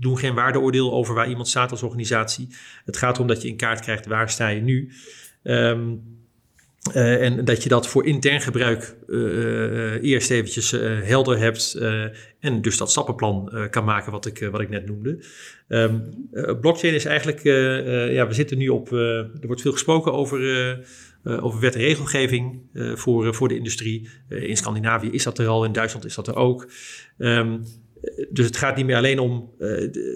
doen 0.00 0.18
geen 0.18 0.34
waardeoordeel 0.34 0.92
over 0.92 1.14
waar 1.14 1.28
iemand 1.28 1.48
staat 1.48 1.70
als 1.70 1.82
organisatie. 1.82 2.48
Het 2.84 2.96
gaat 2.96 3.14
erom 3.14 3.26
dat 3.26 3.42
je 3.42 3.48
in 3.48 3.56
kaart 3.56 3.80
krijgt 3.80 4.06
waar 4.06 4.30
sta 4.30 4.48
je 4.48 4.60
nu. 4.60 4.92
Um, 5.42 6.16
en 6.92 7.44
dat 7.44 7.62
je 7.62 7.68
dat 7.68 7.88
voor 7.88 8.06
intern 8.06 8.40
gebruik 8.40 8.96
eerst 10.02 10.30
eventjes 10.30 10.70
helder 11.02 11.38
hebt 11.38 11.78
en 12.40 12.62
dus 12.62 12.76
dat 12.76 12.90
stappenplan 12.90 13.68
kan 13.70 13.84
maken 13.84 14.12
wat 14.12 14.26
ik, 14.26 14.48
wat 14.50 14.60
ik 14.60 14.68
net 14.68 14.86
noemde. 14.86 15.24
Um, 15.68 16.28
blockchain 16.60 16.94
is 16.94 17.04
eigenlijk, 17.04 17.42
ja, 18.12 18.26
we 18.26 18.34
zitten 18.34 18.58
nu 18.58 18.68
op, 18.68 18.92
er 18.92 19.46
wordt 19.46 19.62
veel 19.62 19.72
gesproken 19.72 20.12
over, 20.12 20.38
over 21.28 21.60
wet 21.60 21.74
en 21.74 21.80
regelgeving 21.80 22.60
voor, 22.94 23.34
voor 23.34 23.48
de 23.48 23.56
industrie. 23.56 24.08
in 24.28 24.56
Scandinavië 24.56 25.10
is 25.10 25.22
dat 25.22 25.38
er 25.38 25.46
al, 25.46 25.64
in 25.64 25.72
Duitsland 25.72 26.04
is 26.04 26.14
dat 26.14 26.28
er 26.28 26.36
ook. 26.36 26.70
Um, 27.18 27.62
dus 28.30 28.46
het 28.46 28.56
gaat 28.56 28.76
niet 28.76 28.86
meer 28.86 28.96
alleen 28.96 29.18
om 29.18 29.50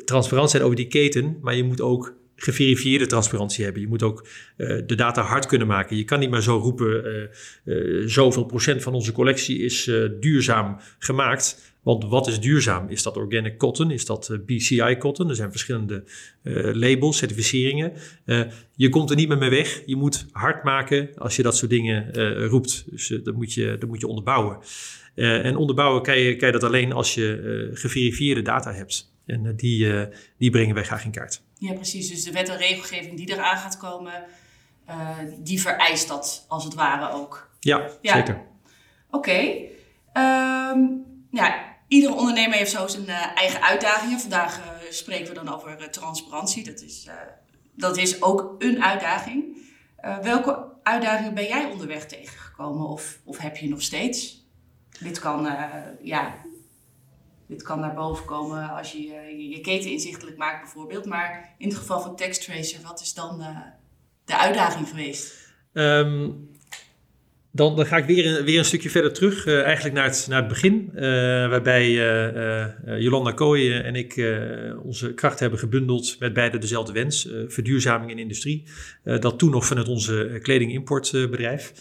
transparant 0.04 0.50
zijn 0.50 0.62
over 0.62 0.76
die 0.76 0.86
keten, 0.86 1.38
maar 1.40 1.54
je 1.54 1.64
moet 1.64 1.80
ook 1.80 2.16
geverifieerde 2.42 3.06
transparantie 3.06 3.64
hebben. 3.64 3.82
Je 3.82 3.88
moet 3.88 4.02
ook 4.02 4.26
uh, 4.56 4.82
de 4.86 4.94
data 4.94 5.22
hard 5.22 5.46
kunnen 5.46 5.66
maken. 5.66 5.96
Je 5.96 6.04
kan 6.04 6.18
niet 6.18 6.30
maar 6.30 6.42
zo 6.42 6.56
roepen, 6.56 7.06
uh, 7.06 7.22
uh, 7.64 8.08
zoveel 8.08 8.44
procent 8.44 8.82
van 8.82 8.94
onze 8.94 9.12
collectie 9.12 9.58
is 9.58 9.84
duurzaam 10.20 10.80
gemaakt. 10.98 11.74
Want 11.82 12.04
wat 12.04 12.26
is 12.28 12.40
duurzaam? 12.40 12.88
Is 12.88 13.02
dat 13.02 13.16
organic 13.16 13.58
cotton? 13.58 13.90
Is 13.90 14.04
dat 14.04 14.38
BCI 14.46 14.96
cotton? 14.98 15.28
Er 15.28 15.34
zijn 15.34 15.50
verschillende 15.50 16.04
labels, 16.72 17.16
certificeringen. 17.16 17.92
je 18.76 18.88
komt 18.88 19.10
er 19.10 19.16
niet 19.16 19.28
meer 19.28 19.38
mee 19.38 19.50
weg. 19.50 19.82
Je 19.86 19.96
moet 19.96 20.26
hard 20.32 20.64
maken 20.64 21.08
als 21.16 21.36
je 21.36 21.42
dat 21.42 21.56
soort 21.56 21.70
dingen 21.70 22.14
roept. 22.46 22.84
Dus 22.90 23.20
dat, 23.24 23.34
moet 23.34 23.52
je, 23.52 23.76
dat 23.78 23.88
moet 23.88 24.00
je 24.00 24.06
onderbouwen. 24.06 24.58
en 25.14 25.56
onderbouwen 25.56 26.02
kan 26.02 26.18
je, 26.18 26.36
kan 26.36 26.46
je 26.48 26.54
dat 26.58 26.64
alleen 26.64 26.92
als 26.92 27.14
je 27.14 27.70
geverifieerde 27.74 28.42
data 28.42 28.72
hebt. 28.72 29.11
En 29.26 29.56
die, 29.56 30.08
die 30.38 30.50
brengen 30.50 30.74
wij 30.74 30.84
graag 30.84 31.04
in 31.04 31.10
kaart. 31.10 31.42
Ja, 31.62 31.72
precies. 31.72 32.08
Dus 32.08 32.24
de 32.24 32.32
wet 32.32 32.48
en 32.48 32.56
regelgeving 32.56 33.16
die 33.16 33.32
eraan 33.32 33.56
gaat 33.56 33.76
komen, 33.76 34.24
uh, 34.88 35.18
die 35.38 35.60
vereist 35.60 36.08
dat 36.08 36.44
als 36.48 36.64
het 36.64 36.74
ware 36.74 37.12
ook. 37.14 37.50
Ja, 37.60 37.90
zeker. 38.02 38.34
Oké. 39.10 39.16
Okay. 39.16 39.70
Ehm, 40.12 40.80
ja, 41.30 41.76
iedere 41.88 42.14
ondernemer 42.14 42.56
heeft 42.56 42.70
zo 42.70 42.86
zijn 42.86 43.08
eigen 43.08 43.62
uitdagingen. 43.62 44.20
Vandaag 44.20 44.58
uh, 44.58 44.90
spreken 44.90 45.28
we 45.28 45.34
dan 45.34 45.54
over 45.54 45.90
transparantie. 45.90 46.64
Dat 46.64 46.80
is, 46.80 47.08
dat 47.74 47.96
is 47.96 48.22
ook 48.22 48.54
een 48.58 48.84
uitdaging. 48.84 49.56
welke 50.22 50.66
uitdagingen 50.82 51.34
ben 51.34 51.46
jij 51.46 51.70
onderweg 51.70 52.06
tegengekomen 52.06 52.86
of, 52.86 53.18
of 53.24 53.38
heb 53.38 53.56
je 53.56 53.68
nog 53.68 53.82
steeds? 53.82 54.46
Dit 55.00 55.18
kan 55.18 55.48
ja, 56.02 56.34
dit 57.52 57.62
kan 57.62 57.80
naar 57.80 57.94
boven 57.94 58.24
komen 58.24 58.70
als 58.70 58.92
je 58.92 59.02
je, 59.02 59.48
je 59.48 59.60
keten 59.60 59.90
inzichtelijk 59.90 60.36
maakt 60.36 60.60
bijvoorbeeld. 60.60 61.04
Maar 61.04 61.54
in 61.58 61.68
het 61.68 61.76
geval 61.76 62.00
van 62.00 62.16
TextTracer, 62.16 62.78
wat 62.82 63.00
is 63.00 63.14
dan 63.14 63.40
uh, 63.40 63.58
de 64.24 64.38
uitdaging 64.38 64.88
geweest? 64.88 65.50
Um, 65.72 66.50
dan, 67.50 67.76
dan, 67.76 67.86
ga 67.86 67.96
ik 67.96 68.04
weer 68.04 68.26
een, 68.26 68.44
weer 68.44 68.58
een 68.58 68.64
stukje 68.64 68.90
verder 68.90 69.12
terug, 69.12 69.46
uh, 69.46 69.62
eigenlijk 69.62 69.94
naar 69.94 70.04
het, 70.04 70.26
naar 70.28 70.38
het 70.38 70.48
begin. 70.48 70.90
Waarbij 71.50 71.90
Jolanda 72.98 73.32
Kooi 73.32 73.72
en 73.72 73.94
ik 73.94 74.36
onze 74.82 75.14
kracht 75.14 75.40
hebben 75.40 75.58
gebundeld 75.58 76.16
met 76.18 76.32
beide 76.32 76.58
dezelfde 76.58 76.92
wens. 76.92 77.28
verduurzaming 77.48 78.10
in 78.10 78.18
industrie. 78.18 78.64
dat 79.02 79.38
toen 79.38 79.50
nog 79.50 79.66
vanuit 79.66 79.88
onze 79.88 80.38
kledingimportbedrijf. 80.42 81.72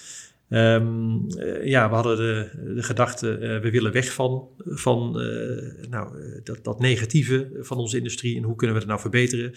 Um, 0.54 1.26
ja, 1.64 1.90
we 1.90 1.96
hadden 1.96 2.18
de, 2.18 2.50
de 2.76 2.84
gedachte, 2.84 3.40
uh, 3.40 3.60
we 3.60 3.72
willen 3.72 3.92
weg 3.92 4.14
van, 4.14 4.48
van 4.58 5.22
uh, 5.22 5.88
nou, 5.90 6.16
dat, 6.44 6.64
dat 6.64 6.80
negatieve 6.80 7.50
van 7.60 7.78
onze 7.78 7.98
industrie 7.98 8.38
en 8.38 8.44
hoe 8.44 8.56
kunnen 8.56 8.76
we 8.76 8.82
het 8.82 8.90
nou 8.90 9.02
verbeteren. 9.02 9.54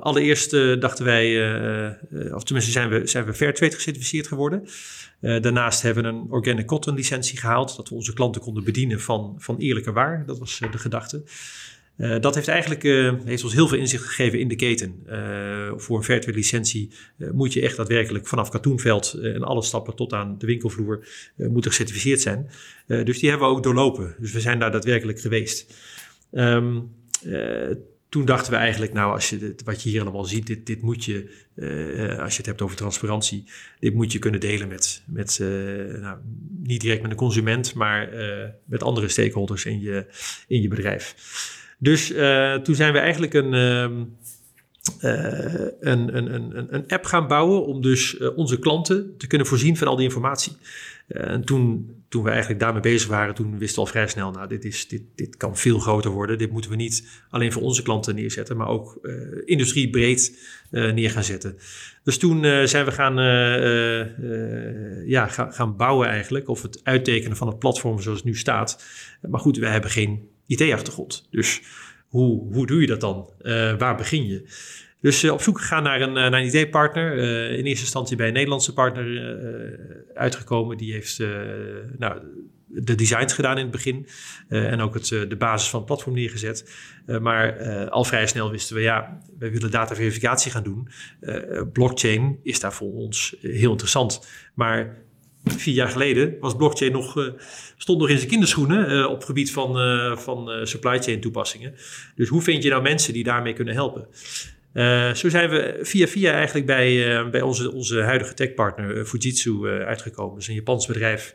allereerst 0.00 0.50
dachten 0.80 1.04
wij, 1.04 1.38
of 2.32 2.44
tenminste 2.44 2.72
zijn 2.72 2.88
we, 2.88 3.06
zijn 3.06 3.24
we 3.24 3.34
Fairtrade 3.34 3.74
gecertificeerd 3.74 4.26
geworden. 4.26 4.68
daarnaast 5.20 5.82
hebben 5.82 6.02
we 6.02 6.08
een 6.08 6.26
Organic 6.30 6.66
Cotton 6.66 6.94
licentie 6.94 7.38
gehaald, 7.38 7.76
dat 7.76 7.88
we 7.88 7.94
onze 7.94 8.12
klanten 8.12 8.40
konden 8.40 8.64
bedienen 8.64 9.00
van, 9.00 9.34
van 9.38 9.58
eerlijke 9.58 9.92
waar. 9.92 10.26
Dat 10.26 10.38
was 10.38 10.58
de 10.70 10.78
gedachte. 10.78 11.22
Uh, 11.96 12.20
dat 12.20 12.34
heeft 12.34 12.48
eigenlijk 12.48 12.84
uh, 12.84 13.12
heeft 13.24 13.44
ons 13.44 13.52
heel 13.52 13.68
veel 13.68 13.78
inzicht 13.78 14.04
gegeven 14.04 14.38
in 14.40 14.48
de 14.48 14.56
keten. 14.56 15.02
Uh, 15.06 15.72
voor 15.76 15.96
een 15.96 16.04
Fairtrade 16.04 16.36
licentie 16.36 16.90
moet 17.32 17.52
je 17.52 17.60
echt 17.60 17.76
daadwerkelijk 17.76 18.26
vanaf 18.26 18.48
katoenveld 18.48 19.12
en 19.12 19.42
alle 19.42 19.62
stappen 19.62 19.94
tot 19.94 20.12
aan 20.12 20.38
de 20.38 20.46
winkelvloer 20.46 21.06
moeten 21.36 21.70
gecertificeerd 21.70 22.20
zijn. 22.20 22.50
dus 22.86 23.18
die 23.18 23.30
hebben 23.30 23.48
we 23.48 23.54
ook 23.54 23.62
doorlopen. 23.62 24.14
Dus 24.18 24.32
we 24.32 24.40
zijn 24.40 24.58
daar 24.58 24.72
daadwerkelijk 24.72 25.20
geweest. 25.20 25.74
Um, 26.32 26.94
toen 28.08 28.24
dachten 28.24 28.52
we 28.52 28.58
eigenlijk, 28.58 28.92
nou, 28.92 29.12
als 29.12 29.30
je 29.30 29.54
wat 29.64 29.82
je 29.82 29.88
hier 29.88 30.00
allemaal 30.00 30.24
ziet, 30.24 30.46
dit, 30.46 30.66
dit 30.66 30.82
moet 30.82 31.04
je, 31.04 31.30
als 32.20 32.32
je 32.32 32.36
het 32.36 32.46
hebt 32.46 32.62
over 32.62 32.76
transparantie, 32.76 33.44
dit 33.80 33.94
moet 33.94 34.12
je 34.12 34.18
kunnen 34.18 34.40
delen 34.40 34.68
met, 34.68 35.02
met 35.06 35.38
nou, 36.00 36.18
niet 36.62 36.80
direct 36.80 37.02
met 37.02 37.10
een 37.10 37.16
consument, 37.16 37.74
maar 37.74 38.10
met 38.64 38.82
andere 38.82 39.08
stakeholders 39.08 39.64
in 39.64 39.80
je, 39.80 40.06
in 40.48 40.62
je 40.62 40.68
bedrijf. 40.68 41.14
Dus 41.78 42.12
uh, 42.12 42.54
toen 42.54 42.74
zijn 42.74 42.92
we 42.92 42.98
eigenlijk 42.98 43.34
een, 43.34 43.52
uh, 43.52 43.82
een, 45.80 46.16
een, 46.16 46.34
een, 46.34 46.74
een, 46.74 46.88
app 46.88 47.04
gaan 47.04 47.26
bouwen 47.26 47.66
om 47.66 47.82
dus 47.82 48.14
uh, 48.18 48.36
onze 48.36 48.58
klanten 48.58 49.14
te 49.18 49.26
kunnen 49.26 49.46
voorzien 49.46 49.76
van 49.76 49.86
al 49.86 49.96
die 49.96 50.04
informatie. 50.04 50.56
en 51.08 51.44
toen, 51.44 51.90
toen 52.08 52.22
we 52.22 52.30
eigenlijk 52.30 52.60
daarmee 52.60 52.82
bezig 52.82 53.08
waren, 53.08 53.34
toen 53.34 53.58
wisten 53.58 53.74
we 53.74 53.80
al 53.80 53.92
vrij 53.92 54.08
snel, 54.08 54.30
nou, 54.30 54.48
dit, 54.48 54.64
is, 54.64 54.88
dit, 54.88 55.02
dit 55.14 55.36
kan 55.36 55.56
veel 55.56 55.78
groter 55.78 56.10
worden. 56.10 56.38
Dit 56.38 56.50
moeten 56.50 56.70
we 56.70 56.76
niet 56.76 57.08
alleen 57.30 57.52
voor 57.52 57.62
onze 57.62 57.82
klanten 57.82 58.14
neerzetten, 58.14 58.56
maar 58.56 58.68
ook 58.68 59.08
industriebreed 59.44 60.38
neer 60.70 61.10
gaan 61.10 61.24
zetten. 61.24 61.56
Dus 62.04 62.18
toen 62.18 62.68
zijn 62.68 62.84
we 62.84 62.92
gaan, 62.92 63.16
ja, 65.06 65.26
gaan, 65.26 65.52
gaan 65.52 65.76
bouwen 65.76 66.08
eigenlijk, 66.08 66.48
of 66.48 66.62
het 66.62 66.80
uittekenen 66.82 67.36
van 67.36 67.46
het 67.46 67.58
platform 67.58 68.00
zoals 68.00 68.18
het 68.18 68.26
nu 68.26 68.36
staat. 68.36 68.84
Maar 69.28 69.40
goed, 69.40 69.58
we 69.58 69.68
hebben 69.68 69.90
geen 69.90 70.28
IT-achtergrond. 70.46 71.26
Dus 71.30 71.62
hoe, 72.08 72.52
hoe 72.52 72.66
doe 72.66 72.80
je 72.80 72.86
dat 72.86 73.00
dan? 73.00 73.30
Uh, 73.42 73.78
waar 73.78 73.96
begin 73.96 74.26
je? 74.26 74.48
Dus 75.00 75.24
uh, 75.24 75.32
op 75.32 75.42
zoek 75.42 75.60
gegaan 75.60 75.82
naar 75.82 76.00
een, 76.00 76.08
uh, 76.08 76.14
naar 76.14 76.32
een 76.32 76.54
IT-partner. 76.54 77.18
in 77.58 77.64
eerste 77.64 77.84
instantie 77.84 78.16
bij 78.16 78.26
een 78.26 78.32
Nederlandse 78.32 78.72
partner 78.72 79.04
uitgekomen. 80.14 80.76
Die 80.76 80.92
heeft 80.92 81.18
nou, 81.98 82.20
de 82.66 82.94
designs 82.94 83.32
gedaan 83.32 83.56
in 83.56 83.62
het 83.62 83.70
begin. 83.70 84.06
en 84.48 84.80
ook 84.80 84.94
het, 84.94 85.08
de 85.08 85.36
basis 85.38 85.68
van 85.68 85.78
het 85.78 85.88
platform 85.88 86.14
neergezet. 86.14 86.74
maar 87.20 87.88
al 87.88 88.04
vrij 88.04 88.26
snel 88.26 88.50
wisten 88.50 88.76
we, 88.76 88.82
ja, 88.82 89.20
we 89.38 89.50
willen 89.50 89.70
dataverificatie 89.70 90.50
gaan 90.50 90.62
doen. 90.62 90.88
blockchain 91.72 92.38
is 92.42 92.60
daar 92.60 92.72
voor 92.72 92.92
ons 92.92 93.36
heel 93.40 93.70
interessant. 93.70 94.26
Maar 94.54 94.96
vier 95.50 95.74
jaar 95.74 95.88
geleden 95.88 96.36
was 96.40 96.56
blockchain 96.56 96.92
nog, 96.92 97.18
uh, 97.18 97.28
stond 97.76 97.98
nog 97.98 98.08
in 98.08 98.16
zijn 98.16 98.30
kinderschoenen 98.30 98.92
uh, 98.92 99.10
op 99.10 99.24
gebied 99.24 99.52
van, 99.52 99.80
uh, 99.80 100.16
van 100.16 100.66
supply 100.66 100.98
chain 100.98 101.20
toepassingen. 101.20 101.74
Dus 102.14 102.28
hoe 102.28 102.42
vind 102.42 102.62
je 102.62 102.70
nou 102.70 102.82
mensen 102.82 103.12
die 103.12 103.24
daarmee 103.24 103.52
kunnen 103.52 103.74
helpen? 103.74 104.06
zo 105.14 105.28
zijn 105.28 105.50
we 105.50 105.78
via 105.82 106.06
via 106.06 106.32
eigenlijk 106.32 106.66
bij, 106.66 107.30
bij 107.30 107.42
onze, 107.42 107.72
onze 107.72 108.00
huidige 108.00 108.34
techpartner 108.34 109.04
Fujitsu 109.04 109.68
uitgekomen. 109.68 110.32
Dat 110.32 110.42
is 110.42 110.48
een 110.48 110.54
Japans 110.54 110.86
bedrijf. 110.86 111.34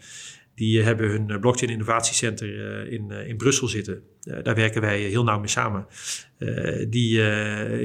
Die 0.56 0.82
hebben 0.82 1.10
hun 1.10 1.40
blockchain 1.40 1.72
innovatiecenter 1.72 2.48
in, 2.92 3.12
in 3.12 3.38
Brussel 3.38 3.68
zitten. 3.68 4.04
daar 4.44 4.56
werken 4.56 4.82
wij 4.82 5.00
heel 5.00 5.24
nauw 5.24 5.40
mee 5.40 5.48
samen. 5.48 5.88
die, 6.90 7.16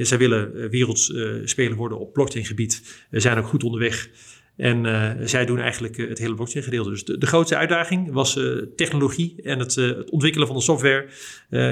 zij 0.05 0.17
willen 0.17 0.69
wereldspeler 0.69 1.75
worden 1.75 1.99
op 1.99 2.13
blockchain 2.13 2.45
gebied. 2.45 3.05
We 3.09 3.19
zijn 3.19 3.37
ook 3.37 3.47
goed 3.47 3.63
onderweg. 3.63 4.09
En 4.57 4.85
uh, 4.85 5.11
zij 5.21 5.45
doen 5.45 5.59
eigenlijk 5.59 5.97
uh, 5.97 6.09
het 6.09 6.17
hele 6.17 6.35
blockchain 6.35 6.63
gedeelte. 6.63 6.89
Dus 6.89 7.05
de, 7.05 7.17
de 7.17 7.25
grootste 7.25 7.57
uitdaging 7.57 8.11
was 8.11 8.35
uh, 8.35 8.63
technologie 8.75 9.41
en 9.43 9.59
het, 9.59 9.75
het, 9.75 10.09
ontwikkelen 10.09 10.47
van 10.47 10.55
de 10.55 10.61
software. 10.61 11.07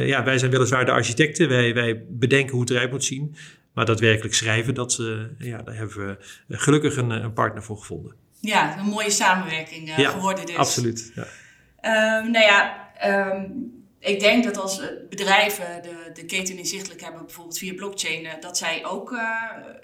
ja, 0.08 0.24
wij 0.24 0.38
zijn 0.38 0.52
weliswaar 0.52 0.86
de 0.86 0.92
architecten. 0.92 1.48
Wij, 1.48 1.74
wij 1.74 2.06
bedenken 2.10 2.52
hoe 2.52 2.62
het 2.62 2.70
eruit 2.70 2.92
moet 2.92 3.04
zien. 3.04 3.36
Maar 3.74 3.86
daadwerkelijk 3.86 4.36
schrijven, 4.36 4.74
dat, 4.74 5.02
ja, 5.38 5.62
daar 5.62 5.76
hebben 5.76 6.18
we 6.48 6.58
gelukkig 6.58 6.98
een, 6.98 7.10
een, 7.10 7.34
partner 7.34 7.64
voor 7.64 7.78
gevonden. 7.78 8.14
Ja, 8.40 8.80
een 8.80 8.86
mooie 8.86 9.10
samenwerking 9.10 9.96
ja, 9.96 10.10
geworden 10.10 10.46
dus. 10.46 10.56
absoluut. 10.56 11.12
Ja. 11.16 12.20
Um, 12.22 12.32
nou 12.32 12.46
ja, 12.46 12.90
um, 13.34 13.74
ik 14.00 14.20
denk 14.20 14.44
dat 14.44 14.58
als 14.58 14.82
bedrijven 15.10 15.82
de, 15.82 16.12
de 16.14 16.26
keten 16.26 16.58
inzichtelijk 16.58 17.02
hebben, 17.02 17.26
bijvoorbeeld 17.26 17.58
via 17.58 17.74
blockchain, 17.74 18.28
dat 18.40 18.58
zij 18.58 18.86
ook 18.86 19.16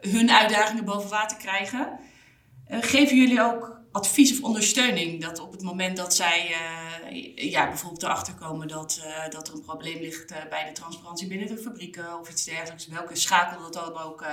hun 0.01 0.31
uitdagingen 0.31 0.85
boven 0.85 1.09
water 1.09 1.37
krijgen. 1.37 1.99
Eh, 2.71 2.79
geven 2.81 3.17
jullie 3.17 3.41
ook 3.41 3.79
advies 3.91 4.31
of 4.31 4.43
ondersteuning 4.43 5.21
dat 5.21 5.39
op 5.39 5.51
het 5.51 5.61
moment 5.61 5.97
dat 5.97 6.15
zij 6.15 6.55
uh, 7.11 7.51
ja, 7.51 7.67
bijvoorbeeld 7.67 8.03
erachter 8.03 8.33
komen 8.33 8.67
dat, 8.67 9.01
uh, 9.05 9.29
dat 9.29 9.47
er 9.47 9.53
een 9.53 9.61
probleem 9.61 10.01
ligt 10.01 10.33
bij 10.49 10.65
de 10.65 10.71
transparantie 10.71 11.27
binnen 11.27 11.47
de 11.47 11.57
fabrieken 11.57 12.19
of 12.19 12.29
iets 12.29 12.43
dergelijks, 12.43 12.87
welke 12.87 13.15
schakel 13.15 13.61
dat 13.61 13.73
dan 13.73 13.97
ook 13.97 14.25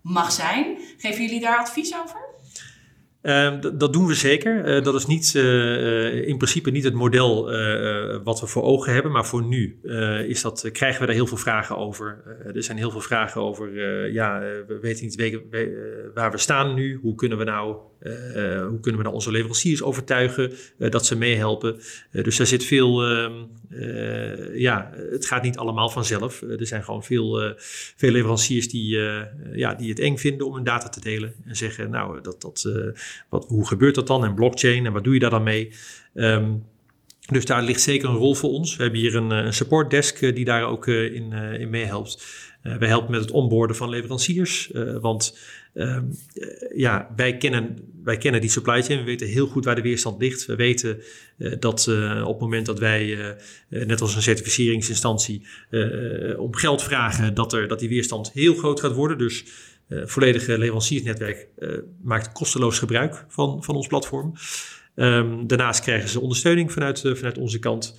mag 0.00 0.32
zijn, 0.32 0.78
geven 0.96 1.22
jullie 1.24 1.40
daar 1.40 1.58
advies 1.58 1.94
over? 1.94 2.29
Ehm, 3.22 3.60
dat 3.78 3.92
doen 3.92 4.06
we 4.06 4.14
zeker. 4.14 4.76
Uh, 4.76 4.84
dat 4.84 4.94
is 4.94 5.06
niet, 5.06 5.32
uh, 5.36 6.28
in 6.28 6.36
principe 6.36 6.70
niet 6.70 6.84
het 6.84 6.94
model 6.94 7.44
wat 8.24 8.40
we 8.40 8.46
voor 8.46 8.62
ogen 8.62 8.92
hebben, 8.92 9.12
maar 9.12 9.26
voor 9.26 9.42
nu 9.42 9.78
is 10.26 10.42
dat, 10.42 10.68
krijgen 10.72 11.00
we 11.00 11.06
daar 11.06 11.14
heel 11.14 11.26
veel 11.26 11.36
vragen 11.36 11.76
over. 11.76 12.22
er 12.54 12.62
zijn 12.62 12.78
heel 12.78 12.90
veel 12.90 13.00
vragen 13.00 13.40
over, 13.40 13.72
ja, 14.12 14.40
we 14.66 14.78
weten 14.80 15.04
niet 15.04 15.40
waar 16.14 16.30
we 16.30 16.38
staan 16.38 16.74
nu. 16.74 16.98
Hoe 17.02 17.14
kunnen 17.14 17.38
we 17.38 17.44
nou, 17.44 17.76
hoe 18.68 18.80
kunnen 18.80 19.00
we 19.00 19.02
nou 19.02 19.14
onze 19.14 19.30
leveranciers 19.30 19.82
overtuigen 19.82 20.52
dat 20.78 21.06
ze 21.06 21.16
meehelpen? 21.16 21.80
dus 22.10 22.36
daar 22.36 22.46
zit 22.46 22.64
veel, 22.64 23.04
ehm, 23.04 23.32
ja, 24.54 24.90
het 25.10 25.26
gaat 25.26 25.42
niet 25.42 25.58
allemaal 25.58 25.88
vanzelf. 25.88 26.42
er 26.42 26.66
zijn 26.66 26.84
gewoon 26.84 27.04
veel, 27.04 27.54
veel 27.96 28.10
leveranciers 28.10 28.68
die, 28.68 28.98
ja, 29.52 29.74
die 29.74 29.88
het 29.88 29.98
eng 29.98 30.16
vinden 30.16 30.46
om 30.46 30.54
hun 30.54 30.64
data 30.64 30.88
te 30.88 31.00
delen 31.00 31.34
en 31.44 31.56
zeggen, 31.56 31.90
nou, 31.90 32.20
dat, 32.20 32.40
dat 32.40 32.68
wat, 33.28 33.46
hoe 33.48 33.66
gebeurt 33.66 33.94
dat 33.94 34.06
dan? 34.06 34.24
En 34.24 34.34
blockchain, 34.34 34.86
en 34.86 34.92
wat 34.92 35.04
doe 35.04 35.14
je 35.14 35.20
daar 35.20 35.30
dan 35.30 35.42
mee? 35.42 35.72
Ehm, 36.14 36.52
dus 37.30 37.44
daar 37.44 37.62
ligt 37.62 37.80
zeker 37.80 38.08
een 38.08 38.16
rol 38.16 38.34
voor 38.34 38.50
ons. 38.50 38.76
We 38.76 38.82
hebben 38.82 39.00
hier 39.00 39.16
een, 39.16 39.32
eh, 39.32 39.44
een 39.44 39.54
support 39.54 39.90
desk 39.90 40.22
eh, 40.22 40.34
die 40.34 40.44
daar 40.44 40.64
ook 40.64 40.86
in, 40.86 41.32
in 41.32 41.70
meehelpt. 41.70 42.48
Uh, 42.62 42.76
wij 42.76 42.88
helpen 42.88 43.10
met 43.10 43.20
het 43.20 43.30
onboorden 43.30 43.76
van 43.76 43.88
leveranciers. 43.88 44.70
want 45.00 45.38
ehm, 45.74 46.04
ja, 46.74 47.10
wij 47.16 47.36
kennen, 47.36 47.78
wij 48.04 48.16
kennen 48.16 48.40
die 48.40 48.50
supply 48.50 48.82
chain. 48.82 48.98
We 48.98 49.04
weten 49.04 49.26
heel 49.26 49.46
goed 49.46 49.64
waar 49.64 49.74
de 49.74 49.82
weerstand 49.82 50.20
ligt. 50.20 50.46
We 50.46 50.56
weten 50.56 51.02
dat 51.58 51.88
op 52.24 52.32
het 52.32 52.40
moment 52.40 52.66
dat 52.66 52.78
wij, 52.78 53.36
net 53.68 54.00
als 54.00 54.14
een 54.14 54.22
certificeringsinstantie, 54.22 55.46
om 56.36 56.54
geld 56.54 56.82
vragen, 56.82 57.34
dat, 57.34 57.52
er, 57.52 57.68
dat 57.68 57.78
die 57.78 57.88
weerstand 57.88 58.32
heel 58.32 58.54
groot 58.54 58.80
gaat 58.80 58.94
worden. 58.94 59.18
Dus 59.18 59.44
uh, 59.88 60.02
volledige 60.04 60.58
leveranciersnetwerk 60.58 61.48
maakt 62.02 62.32
kosteloos 62.32 62.78
gebruik 62.78 63.24
van, 63.28 63.64
van 63.64 63.74
ons 63.74 63.86
platform. 63.86 64.34
Um, 64.94 65.46
daarnaast 65.46 65.80
krijgen 65.80 66.08
ze 66.08 66.20
ondersteuning 66.20 66.72
vanuit, 66.72 67.00
vanuit 67.00 67.38
onze 67.38 67.58
kant. 67.58 67.98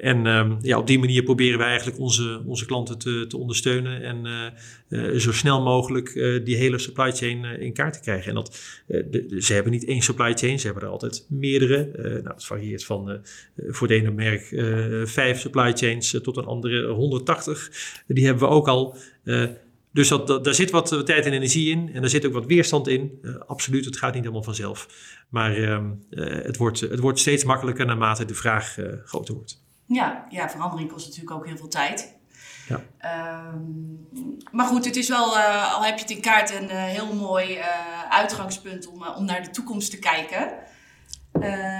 En 0.00 0.26
um, 0.26 0.58
ja, 0.60 0.78
op 0.78 0.86
die 0.86 0.98
manier 0.98 1.22
proberen 1.22 1.58
wij 1.58 1.68
eigenlijk 1.68 1.98
onze, 1.98 2.42
onze 2.46 2.66
klanten 2.66 2.98
te, 2.98 3.24
te 3.28 3.36
ondersteunen 3.36 4.02
en 4.02 4.52
zo 5.20 5.32
snel 5.32 5.62
mogelijk 5.62 6.12
die 6.44 6.56
hele 6.56 6.78
supply 6.78 7.12
chain 7.12 7.44
in 7.44 7.72
kaart 7.72 7.92
te 7.92 8.00
krijgen. 8.00 8.28
En 8.28 8.34
dat, 8.34 8.58
de, 8.86 9.36
ze 9.38 9.54
hebben 9.54 9.72
niet 9.72 9.84
één 9.84 10.02
supply 10.02 10.34
chain, 10.34 10.58
ze 10.58 10.66
hebben 10.66 10.84
er 10.84 10.90
altijd 10.90 11.26
meerdere. 11.28 11.90
nou, 12.02 12.34
het 12.34 12.44
varieert 12.44 12.84
van 12.84 13.20
voor 13.56 13.88
de 13.88 13.94
ene 13.94 14.10
merk 14.10 14.42
vijf 15.08 15.40
supply 15.40 15.72
chains 15.72 16.18
tot 16.22 16.36
een 16.36 16.44
andere 16.44 16.88
180. 16.88 17.70
Die 18.06 18.24
hebben 18.24 18.48
we 18.48 18.54
ook 18.54 18.68
al. 18.68 18.96
Dus 19.98 20.08
dat, 20.08 20.44
daar 20.44 20.54
zit 20.54 20.70
wat 20.70 21.06
tijd 21.06 21.26
en 21.26 21.32
energie 21.32 21.70
in 21.70 21.90
en 21.94 22.02
er 22.02 22.08
zit 22.08 22.26
ook 22.26 22.32
wat 22.32 22.46
weerstand 22.46 22.88
in. 22.88 23.18
Uh, 23.22 23.36
absoluut, 23.46 23.84
het 23.84 23.96
gaat 23.96 24.12
niet 24.12 24.22
helemaal 24.22 24.42
vanzelf. 24.42 24.88
Maar 25.28 25.58
uh, 25.58 25.78
het, 26.10 26.56
wordt, 26.56 26.80
het 26.80 26.98
wordt 26.98 27.18
steeds 27.18 27.44
makkelijker 27.44 27.86
naarmate 27.86 28.24
de 28.24 28.34
vraag 28.34 28.76
groter 29.04 29.34
wordt. 29.34 29.62
Ja, 29.86 30.26
ja, 30.28 30.50
verandering 30.50 30.92
kost 30.92 31.06
natuurlijk 31.06 31.36
ook 31.36 31.46
heel 31.46 31.56
veel 31.56 31.68
tijd. 31.68 32.16
Ja. 32.68 32.82
Um, 33.52 34.06
maar 34.50 34.66
goed, 34.66 34.84
het 34.84 34.96
is 34.96 35.08
wel, 35.08 35.38
al 35.74 35.84
heb 35.84 35.94
je 35.94 36.02
het 36.02 36.10
in 36.10 36.20
kaart, 36.20 36.54
een 36.54 36.68
heel 36.68 37.14
mooi 37.14 37.58
uitgangspunt 38.08 38.88
om, 38.88 39.06
om 39.06 39.24
naar 39.24 39.42
de 39.42 39.50
toekomst 39.50 39.90
te 39.90 39.98
kijken. 39.98 40.52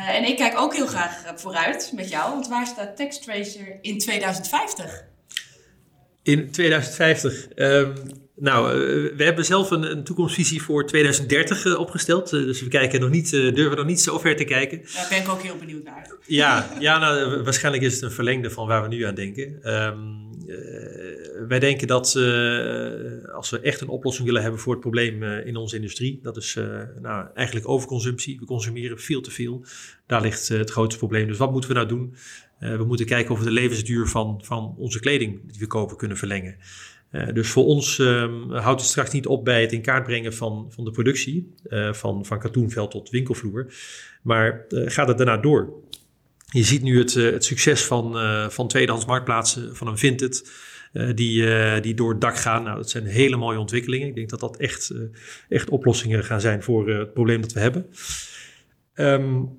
en 0.07 0.29
ik 0.29 0.37
kijk 0.37 0.59
ook 0.59 0.75
heel 0.75 0.87
graag 0.87 1.33
vooruit 1.37 1.93
met 1.95 2.09
jou, 2.09 2.33
want 2.33 2.49
waar 2.49 2.67
staat 2.67 2.97
TextTracer 2.97 3.79
in 3.81 3.99
2050? 3.99 5.07
In 6.29 6.51
2050. 6.51 7.49
Um, 7.49 7.49
ehm, 7.55 7.93
nou, 8.37 8.73
uh, 8.73 9.17
we 9.17 9.25
hebben 9.25 9.45
zelf 9.45 9.71
een, 9.71 9.91
een 9.91 10.05
toekomstvisie 10.05 10.63
voor 10.63 10.87
2030 10.87 11.65
uh, 11.65 11.79
opgesteld. 11.79 12.33
Uh, 12.33 12.45
dus 12.45 12.63
we 12.63 12.69
kijken 12.69 13.01
nog 13.01 13.11
niet, 13.11 13.31
durven 13.31 13.77
nog 13.77 13.87
niet 13.87 14.01
zo 14.01 14.19
ver 14.19 14.37
te 14.37 14.45
kijken. 14.45 14.83
Daar 14.95 15.07
ben 15.09 15.19
ik 15.19 15.29
ook 15.29 15.43
heel 15.43 15.57
benieuwd 15.57 15.85
naar. 15.85 16.13
Ja, 16.27 16.71
ja 16.81 16.99
nou, 16.99 17.43
waarschijnlijk 17.43 17.85
is 17.85 17.95
het 17.95 18.03
een 18.03 18.11
verlengde 18.11 18.51
van 18.51 18.67
waar 18.67 18.83
we 18.83 18.89
nu 18.89 19.03
aan 19.03 19.15
denken. 19.15 19.75
Um, 19.75 20.27
wij 21.49 21.59
denken 21.59 21.87
dat 21.87 22.05
als 23.33 23.51
we 23.51 23.61
echt 23.63 23.81
een 23.81 23.89
oplossing 23.89 24.27
willen 24.27 24.43
hebben 24.43 24.61
voor 24.61 24.73
het 24.73 24.81
probleem 24.81 25.23
in 25.23 25.57
onze 25.57 25.77
industrie, 25.77 26.19
dat 26.23 26.37
is 26.37 26.57
nou, 27.01 27.27
eigenlijk 27.35 27.69
overconsumptie. 27.69 28.39
We 28.39 28.47
consumeren 28.47 29.01
veel 29.01 29.21
te 29.21 29.31
veel. 29.31 29.65
Daar 30.07 30.21
ligt 30.21 30.49
het 30.49 30.71
grootste 30.71 30.99
probleem. 30.99 31.27
Dus 31.27 31.39
wat 31.39 31.53
moeten 31.53 31.71
we 31.71 31.77
nou 31.77 31.89
doen? 31.89 32.15
Uh, 32.61 32.77
we 32.77 32.85
moeten 32.85 33.07
kijken 33.07 33.33
of 33.33 33.39
we 33.39 33.45
de 33.45 33.51
levensduur 33.51 34.07
van, 34.07 34.41
van 34.45 34.75
onze 34.77 35.01
kleding 35.01 35.41
die 35.47 35.61
we 35.61 35.67
kopen 35.67 35.97
kunnen 35.97 36.17
verlengen. 36.17 36.57
Uh, 37.13 37.33
dus 37.33 37.49
voor 37.49 37.65
ons 37.65 37.99
um, 37.99 38.53
houdt 38.53 38.81
het 38.81 38.91
straks 38.91 39.11
niet 39.11 39.27
op 39.27 39.45
bij 39.45 39.61
het 39.61 39.73
in 39.73 39.83
kaart 39.83 40.05
brengen 40.05 40.35
van, 40.35 40.67
van 40.71 40.85
de 40.85 40.91
productie, 40.91 41.55
uh, 41.69 41.93
van, 41.93 42.25
van 42.25 42.39
katoenveld 42.39 42.91
tot 42.91 43.11
winkelvloer, 43.11 43.75
maar 44.23 44.65
gaat 44.69 45.09
het 45.09 45.17
daarna 45.17 45.37
door. 45.37 45.73
Je 46.51 46.65
ziet 46.65 46.83
nu 46.83 46.99
het, 46.99 47.15
het 47.15 47.45
succes 47.45 47.85
van, 47.85 48.17
van 48.51 48.69
tweedehands 48.69 49.07
marktplaatsen, 49.07 49.77
van 49.77 49.87
een 49.87 49.99
Vinted, 49.99 50.51
die, 51.15 51.47
die 51.81 51.95
door 51.95 52.11
het 52.11 52.21
dak 52.21 52.37
gaan. 52.37 52.63
Nou, 52.63 52.77
dat 52.77 52.91
zijn 52.91 53.07
hele 53.07 53.37
mooie 53.37 53.59
ontwikkelingen. 53.59 54.09
Ik 54.09 54.15
denk 54.15 54.29
dat 54.29 54.41
dat 54.41 54.57
echt, 54.57 54.95
echt 55.49 55.71
oplossingen 55.71 56.25
gaan 56.25 56.41
zijn 56.41 56.63
voor 56.63 56.89
het 56.89 57.13
probleem 57.13 57.41
dat 57.41 57.53
we 57.53 57.61
hebben. 57.61 57.87
Um, 58.95 59.59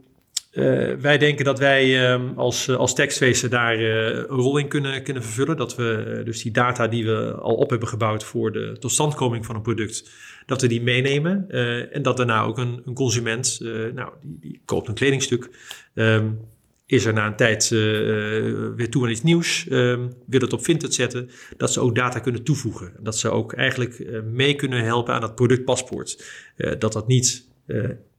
uh, 0.52 0.96
wij 0.96 1.18
denken 1.18 1.46
dat 1.46 1.60
wij 1.60 2.12
um, 2.12 2.34
als, 2.36 2.68
eh, 2.68 2.76
als 2.76 2.96
tekstwezen 2.96 3.50
daar 3.50 3.80
uh, 3.80 4.06
een 4.06 4.26
rol 4.26 4.58
in 4.58 4.68
kunnen, 4.68 5.04
kunnen 5.04 5.24
vervullen. 5.24 5.58
Dat 5.58 5.76
we 5.76 6.16
uh, 6.18 6.26
dus 6.26 6.42
die 6.42 6.52
data 6.52 6.88
die 6.88 7.06
we 7.06 7.34
al 7.34 7.56
op 7.56 7.70
hebben 7.70 7.88
gebouwd 7.88 8.24
voor 8.24 8.52
de 8.52 8.76
totstandkoming 8.80 9.46
van 9.46 9.56
een 9.56 9.62
product, 9.62 10.10
dat 10.46 10.62
we 10.62 10.68
die 10.68 10.82
meenemen. 10.82 11.50
en 11.92 12.02
dat 12.02 12.18
daarna 12.18 12.44
ook 12.44 12.58
een, 12.58 12.82
een 12.86 12.94
consument, 12.94 13.60
nou, 13.94 14.12
die, 14.22 14.38
die, 14.40 14.62
koopt 14.66 14.88
een 14.88 14.94
kledingstuk, 14.94 15.50
um, 15.94 16.40
is 16.86 17.06
er 17.06 17.14
na 17.14 17.26
een 17.26 17.36
tijd 17.36 17.70
weer 17.70 18.90
toe 18.90 19.04
aan 19.04 19.10
iets 19.10 19.24
nieuws, 19.24 19.66
um, 19.70 20.14
wil 20.26 20.40
het 20.42 20.54
op 20.54 20.64
Vinted 20.64 20.94
zetten, 20.94 21.30
dat 21.58 21.74
ze 21.74 21.80
ook 21.80 21.96
data 21.96 22.20
kunnen 22.20 22.44
toevoegen. 22.44 22.94
Dat 23.00 23.18
ze 23.18 23.30
ook 23.30 23.54
eigenlijk 23.54 24.22
mee 24.32 24.56
kunnen 24.56 24.84
helpen 24.84 25.14
aan 25.14 25.22
dat 25.22 25.36
productpaspoort. 25.36 26.24
dat 26.78 26.94
dat 26.94 27.08
niet 27.08 27.48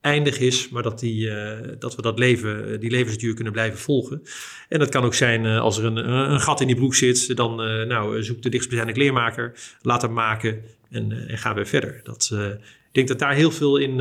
eindig 0.01 0.39
is, 0.39 0.69
maar 0.69 0.83
dat, 0.83 0.99
die, 0.99 1.27
uh, 1.27 1.59
dat 1.79 1.97
we 1.97 2.03
dat 2.03 2.19
leven, 2.19 2.81
die 2.81 2.91
levensduur 2.91 3.35
kunnen 3.35 3.53
blijven 3.53 3.79
volgen. 3.79 4.23
En 4.69 4.79
dat 4.79 4.89
kan 4.89 5.05
ook 5.05 5.15
zijn 5.15 5.45
uh, 5.45 5.61
als 5.61 5.79
er 5.79 5.85
een, 5.85 5.97
een, 6.11 6.41
gat 6.41 6.61
in 6.61 6.67
die 6.67 6.77
broek 6.77 6.95
zit, 6.95 7.37
dan 7.37 7.57
nou, 7.89 8.23
zoek 8.23 8.43
de 8.43 8.49
dichtstbijzijnde 8.49 8.99
kleermaker, 8.99 9.53
laat 9.83 10.03
hem 10.03 10.13
maken 10.13 10.63
en, 10.91 11.29
en 11.29 11.39
ga 11.39 11.55
weer 11.55 11.67
verder. 11.67 12.01
Dat, 12.03 12.31
ik 12.89 12.97
denk 12.97 13.09
dat 13.09 13.19
daar 13.19 13.35
heel 13.35 13.51
veel 13.51 13.77
in, 13.77 14.01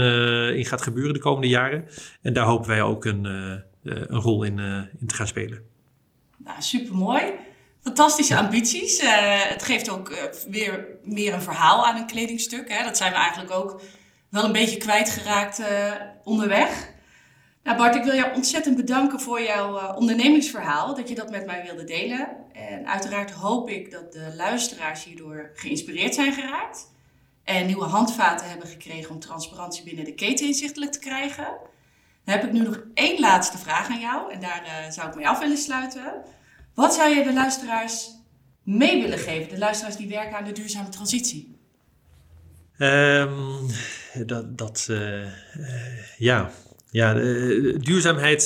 in 0.55 0.65
gaat 0.65 0.81
gebeuren 0.81 1.13
de 1.13 1.19
komende 1.19 1.47
jaren. 1.47 1.85
En 2.21 2.33
daar 2.33 2.45
hopen 2.45 2.67
wij 2.67 2.81
ook 2.81 3.05
een, 3.05 3.25
een 3.83 4.19
rol 4.19 4.43
in, 4.43 4.59
in 4.99 5.07
te 5.07 5.15
gaan 5.15 5.27
spelen. 5.27 5.61
Nou, 6.37 6.61
supermooi. 6.61 7.23
Fantastische 7.81 8.37
ambities. 8.37 9.01
het 9.49 9.63
geeft 9.63 9.89
ook 9.89 10.31
weer 10.49 10.87
meer 11.03 11.33
een 11.33 11.41
verhaal 11.41 11.85
aan 11.85 11.97
een 11.97 12.07
kledingstuk. 12.07 12.69
Hè. 12.69 12.83
Dat 12.83 12.97
zijn 12.97 13.11
we 13.11 13.17
eigenlijk 13.17 13.51
ook 13.51 13.81
wel 14.29 14.43
een 14.43 14.51
beetje 14.51 14.77
kwijtgeraakt 14.77 15.59
uh, 15.59 15.93
onderweg. 16.23 16.89
Nou 17.63 17.77
Bart, 17.77 17.95
ik 17.95 18.03
wil 18.03 18.15
jou 18.15 18.35
ontzettend 18.35 18.75
bedanken 18.75 19.19
voor 19.19 19.41
jouw 19.41 19.77
uh, 19.77 19.95
ondernemingsverhaal, 19.95 20.95
dat 20.95 21.09
je 21.09 21.15
dat 21.15 21.29
met 21.29 21.45
mij 21.45 21.63
wilde 21.63 21.83
delen. 21.83 22.27
En 22.53 22.87
uiteraard 22.87 23.31
hoop 23.31 23.69
ik 23.69 23.91
dat 23.91 24.13
de 24.13 24.33
luisteraars 24.35 25.03
hierdoor 25.03 25.51
geïnspireerd 25.53 26.13
zijn 26.13 26.33
geraakt. 26.33 26.91
En 27.43 27.65
nieuwe 27.65 27.85
handvaten 27.85 28.49
hebben 28.49 28.67
gekregen 28.67 29.11
om 29.11 29.19
transparantie 29.19 29.83
binnen 29.83 30.05
de 30.05 30.13
keten 30.13 30.45
inzichtelijk 30.45 30.91
te 30.91 30.99
krijgen. 30.99 31.47
Dan 32.23 32.35
heb 32.35 32.43
ik 32.43 32.51
nu 32.51 32.59
nog 32.59 32.79
één 32.93 33.19
laatste 33.19 33.57
vraag 33.57 33.89
aan 33.89 33.99
jou 33.99 34.33
en 34.33 34.39
daar 34.39 34.63
uh, 34.65 34.91
zou 34.91 35.09
ik 35.09 35.15
mee 35.15 35.27
af 35.27 35.39
willen 35.39 35.57
sluiten. 35.57 36.13
Wat 36.73 36.93
zou 36.93 37.15
je 37.15 37.23
de 37.23 37.33
luisteraars 37.33 38.09
mee 38.63 39.01
willen 39.01 39.19
geven, 39.19 39.49
de 39.49 39.57
luisteraars 39.57 39.95
die 39.95 40.09
werken 40.09 40.37
aan 40.37 40.43
de 40.43 40.51
duurzame 40.51 40.89
transitie? 40.89 41.57
Um, 42.77 43.67
dat, 44.25 44.57
dat 44.57 44.87
uh, 44.91 44.97
uh, 44.97 45.27
ja. 46.17 46.51
Ja, 46.91 47.13
duurzaamheid, 47.77 48.43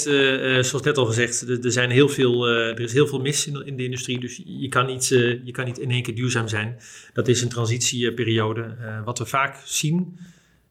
zoals 0.61 0.81
net 0.81 0.97
al 0.97 1.05
gezegd, 1.05 1.41
er, 1.41 1.71
zijn 1.71 1.89
heel 1.89 2.09
veel, 2.09 2.47
er 2.47 2.79
is 2.79 2.93
heel 2.93 3.07
veel 3.07 3.19
mis 3.19 3.47
in, 3.47 3.77
de 3.77 3.83
industrie. 3.83 4.19
Dus 4.19 4.41
je 4.45 4.69
kan, 4.69 4.85
niet, 4.85 5.07
je 5.43 5.51
kan 5.51 5.65
niet 5.65 5.77
in 5.77 5.91
één 5.91 6.03
keer 6.03 6.15
duurzaam 6.15 6.47
zijn. 6.47 6.77
Dat 7.13 7.27
is 7.27 7.41
een 7.41 7.49
transitieperiode. 7.49 8.75
wat 9.05 9.17
we 9.19 9.25
vaak 9.25 9.61
zien 9.65 10.19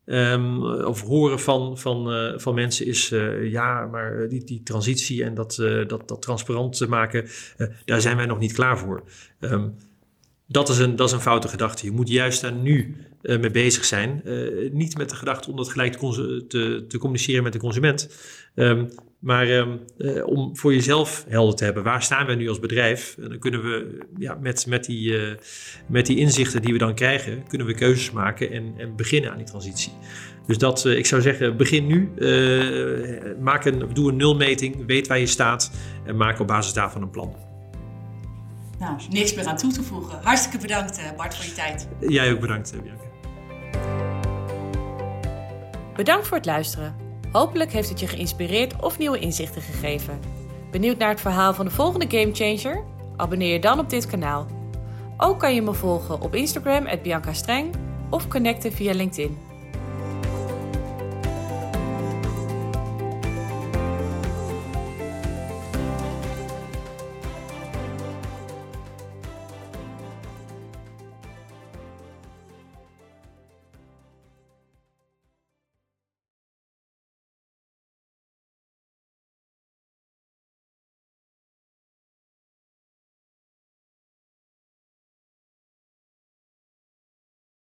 um, 0.06 0.64
of 0.64 1.00
horen 1.00 1.40
van, 1.40 1.78
van, 1.78 2.32
van 2.40 2.54
mensen 2.54 2.86
is, 2.86 3.08
ja, 3.42 3.86
maar 3.86 4.28
die, 4.28 4.44
die 4.44 4.62
transitie 4.62 5.24
en 5.24 5.34
dat, 5.34 5.54
dat, 5.86 6.08
dat 6.08 6.22
transparant 6.22 6.76
te 6.76 6.88
maken, 6.88 7.28
daar 7.84 8.00
zijn 8.00 8.16
wij 8.16 8.26
nog 8.26 8.38
niet 8.38 8.52
klaar 8.52 8.78
voor. 8.78 9.02
Um, 9.40 9.74
dat 10.52 10.68
is, 10.68 10.78
een, 10.78 10.96
dat 10.96 11.08
is 11.08 11.14
een 11.14 11.20
foute 11.20 11.48
gedachte. 11.48 11.84
Je 11.84 11.92
moet 11.92 12.08
juist 12.08 12.40
daar 12.40 12.52
nu 12.52 12.96
uh, 13.22 13.38
mee 13.40 13.50
bezig 13.50 13.84
zijn. 13.84 14.22
Uh, 14.24 14.70
niet 14.72 14.96
met 14.96 15.08
de 15.08 15.16
gedachte 15.16 15.50
om 15.50 15.56
dat 15.56 15.68
gelijk 15.68 15.96
te, 15.96 16.44
te, 16.48 16.84
te, 16.88 16.98
communiceren 16.98 17.42
met 17.42 17.52
de 17.52 17.58
consument. 17.58 18.16
Um, 18.54 18.88
Maar 19.18 19.48
ehm, 19.48 19.76
eh, 19.98 20.26
om 20.26 20.56
voor 20.56 20.74
jezelf 20.74 21.24
helder 21.28 21.56
te 21.56 21.64
hebben, 21.64 21.82
waar 21.82 22.02
staan 22.02 22.26
wij 22.26 22.34
nu 22.34 22.48
als 22.48 22.60
bedrijf? 22.60 23.16
dan 23.18 23.38
kunnen 23.38 23.62
we 23.62 23.98
ja, 24.18 24.34
met, 24.34 24.66
met, 24.66 24.84
die, 24.84 25.16
met 25.88 26.06
die 26.06 26.16
inzichten 26.16 26.62
die 26.62 26.72
we 26.72 26.78
dan 26.78 26.94
krijgen, 26.94 27.48
kunnen 27.48 27.66
we 27.66 27.74
keuzes 27.74 28.10
maken 28.10 28.50
en, 28.50 28.74
en 28.78 28.96
beginnen 28.96 29.30
aan 29.30 29.36
die 29.36 29.46
transitie. 29.46 29.92
Dus 30.46 30.58
dat, 30.58 30.84
ik 30.84 31.06
zou 31.06 31.22
zeggen, 31.22 31.56
begin 31.56 31.86
nu. 31.86 32.10
maak 33.40 33.64
een, 33.64 33.84
doe 33.92 34.10
een 34.10 34.16
nulmeting, 34.16 34.86
weet 34.86 35.06
waar 35.06 35.18
je 35.18 35.26
staat 35.26 35.72
en 36.06 36.16
maak 36.16 36.40
op 36.40 36.46
basis 36.46 36.72
daarvan 36.72 37.02
een 37.02 37.10
plan. 37.10 37.51
Nou, 38.82 38.96
niks 39.10 39.34
meer 39.34 39.46
aan 39.46 39.56
toe 39.56 39.72
te 39.72 39.82
voegen. 39.82 40.18
Hartstikke 40.22 40.58
bedankt 40.58 41.16
Bart 41.16 41.36
voor 41.36 41.44
je 41.44 41.52
tijd. 41.52 41.88
Jij 42.00 42.32
ook 42.32 42.40
bedankt 42.40 42.72
Bianca. 42.82 43.04
Bedankt 45.94 46.26
voor 46.26 46.36
het 46.36 46.46
luisteren. 46.46 46.96
Hopelijk 47.32 47.72
heeft 47.72 47.88
het 47.88 48.00
je 48.00 48.06
geïnspireerd 48.06 48.82
of 48.82 48.98
nieuwe 48.98 49.18
inzichten 49.18 49.62
gegeven. 49.62 50.20
Benieuwd 50.70 50.98
naar 50.98 51.08
het 51.08 51.20
verhaal 51.20 51.54
van 51.54 51.64
de 51.64 51.70
volgende 51.70 52.06
Gamechanger? 52.08 52.84
Abonneer 53.16 53.52
je 53.52 53.60
dan 53.60 53.78
op 53.78 53.90
dit 53.90 54.06
kanaal. 54.06 54.46
Ook 55.16 55.38
kan 55.38 55.54
je 55.54 55.62
me 55.62 55.74
volgen 55.74 56.20
op 56.20 56.34
Instagram, 56.34 56.86
Bianca 57.02 57.32
Streng, 57.32 57.74
of 58.10 58.28
connecten 58.28 58.72
via 58.72 58.94
LinkedIn. 58.94 59.51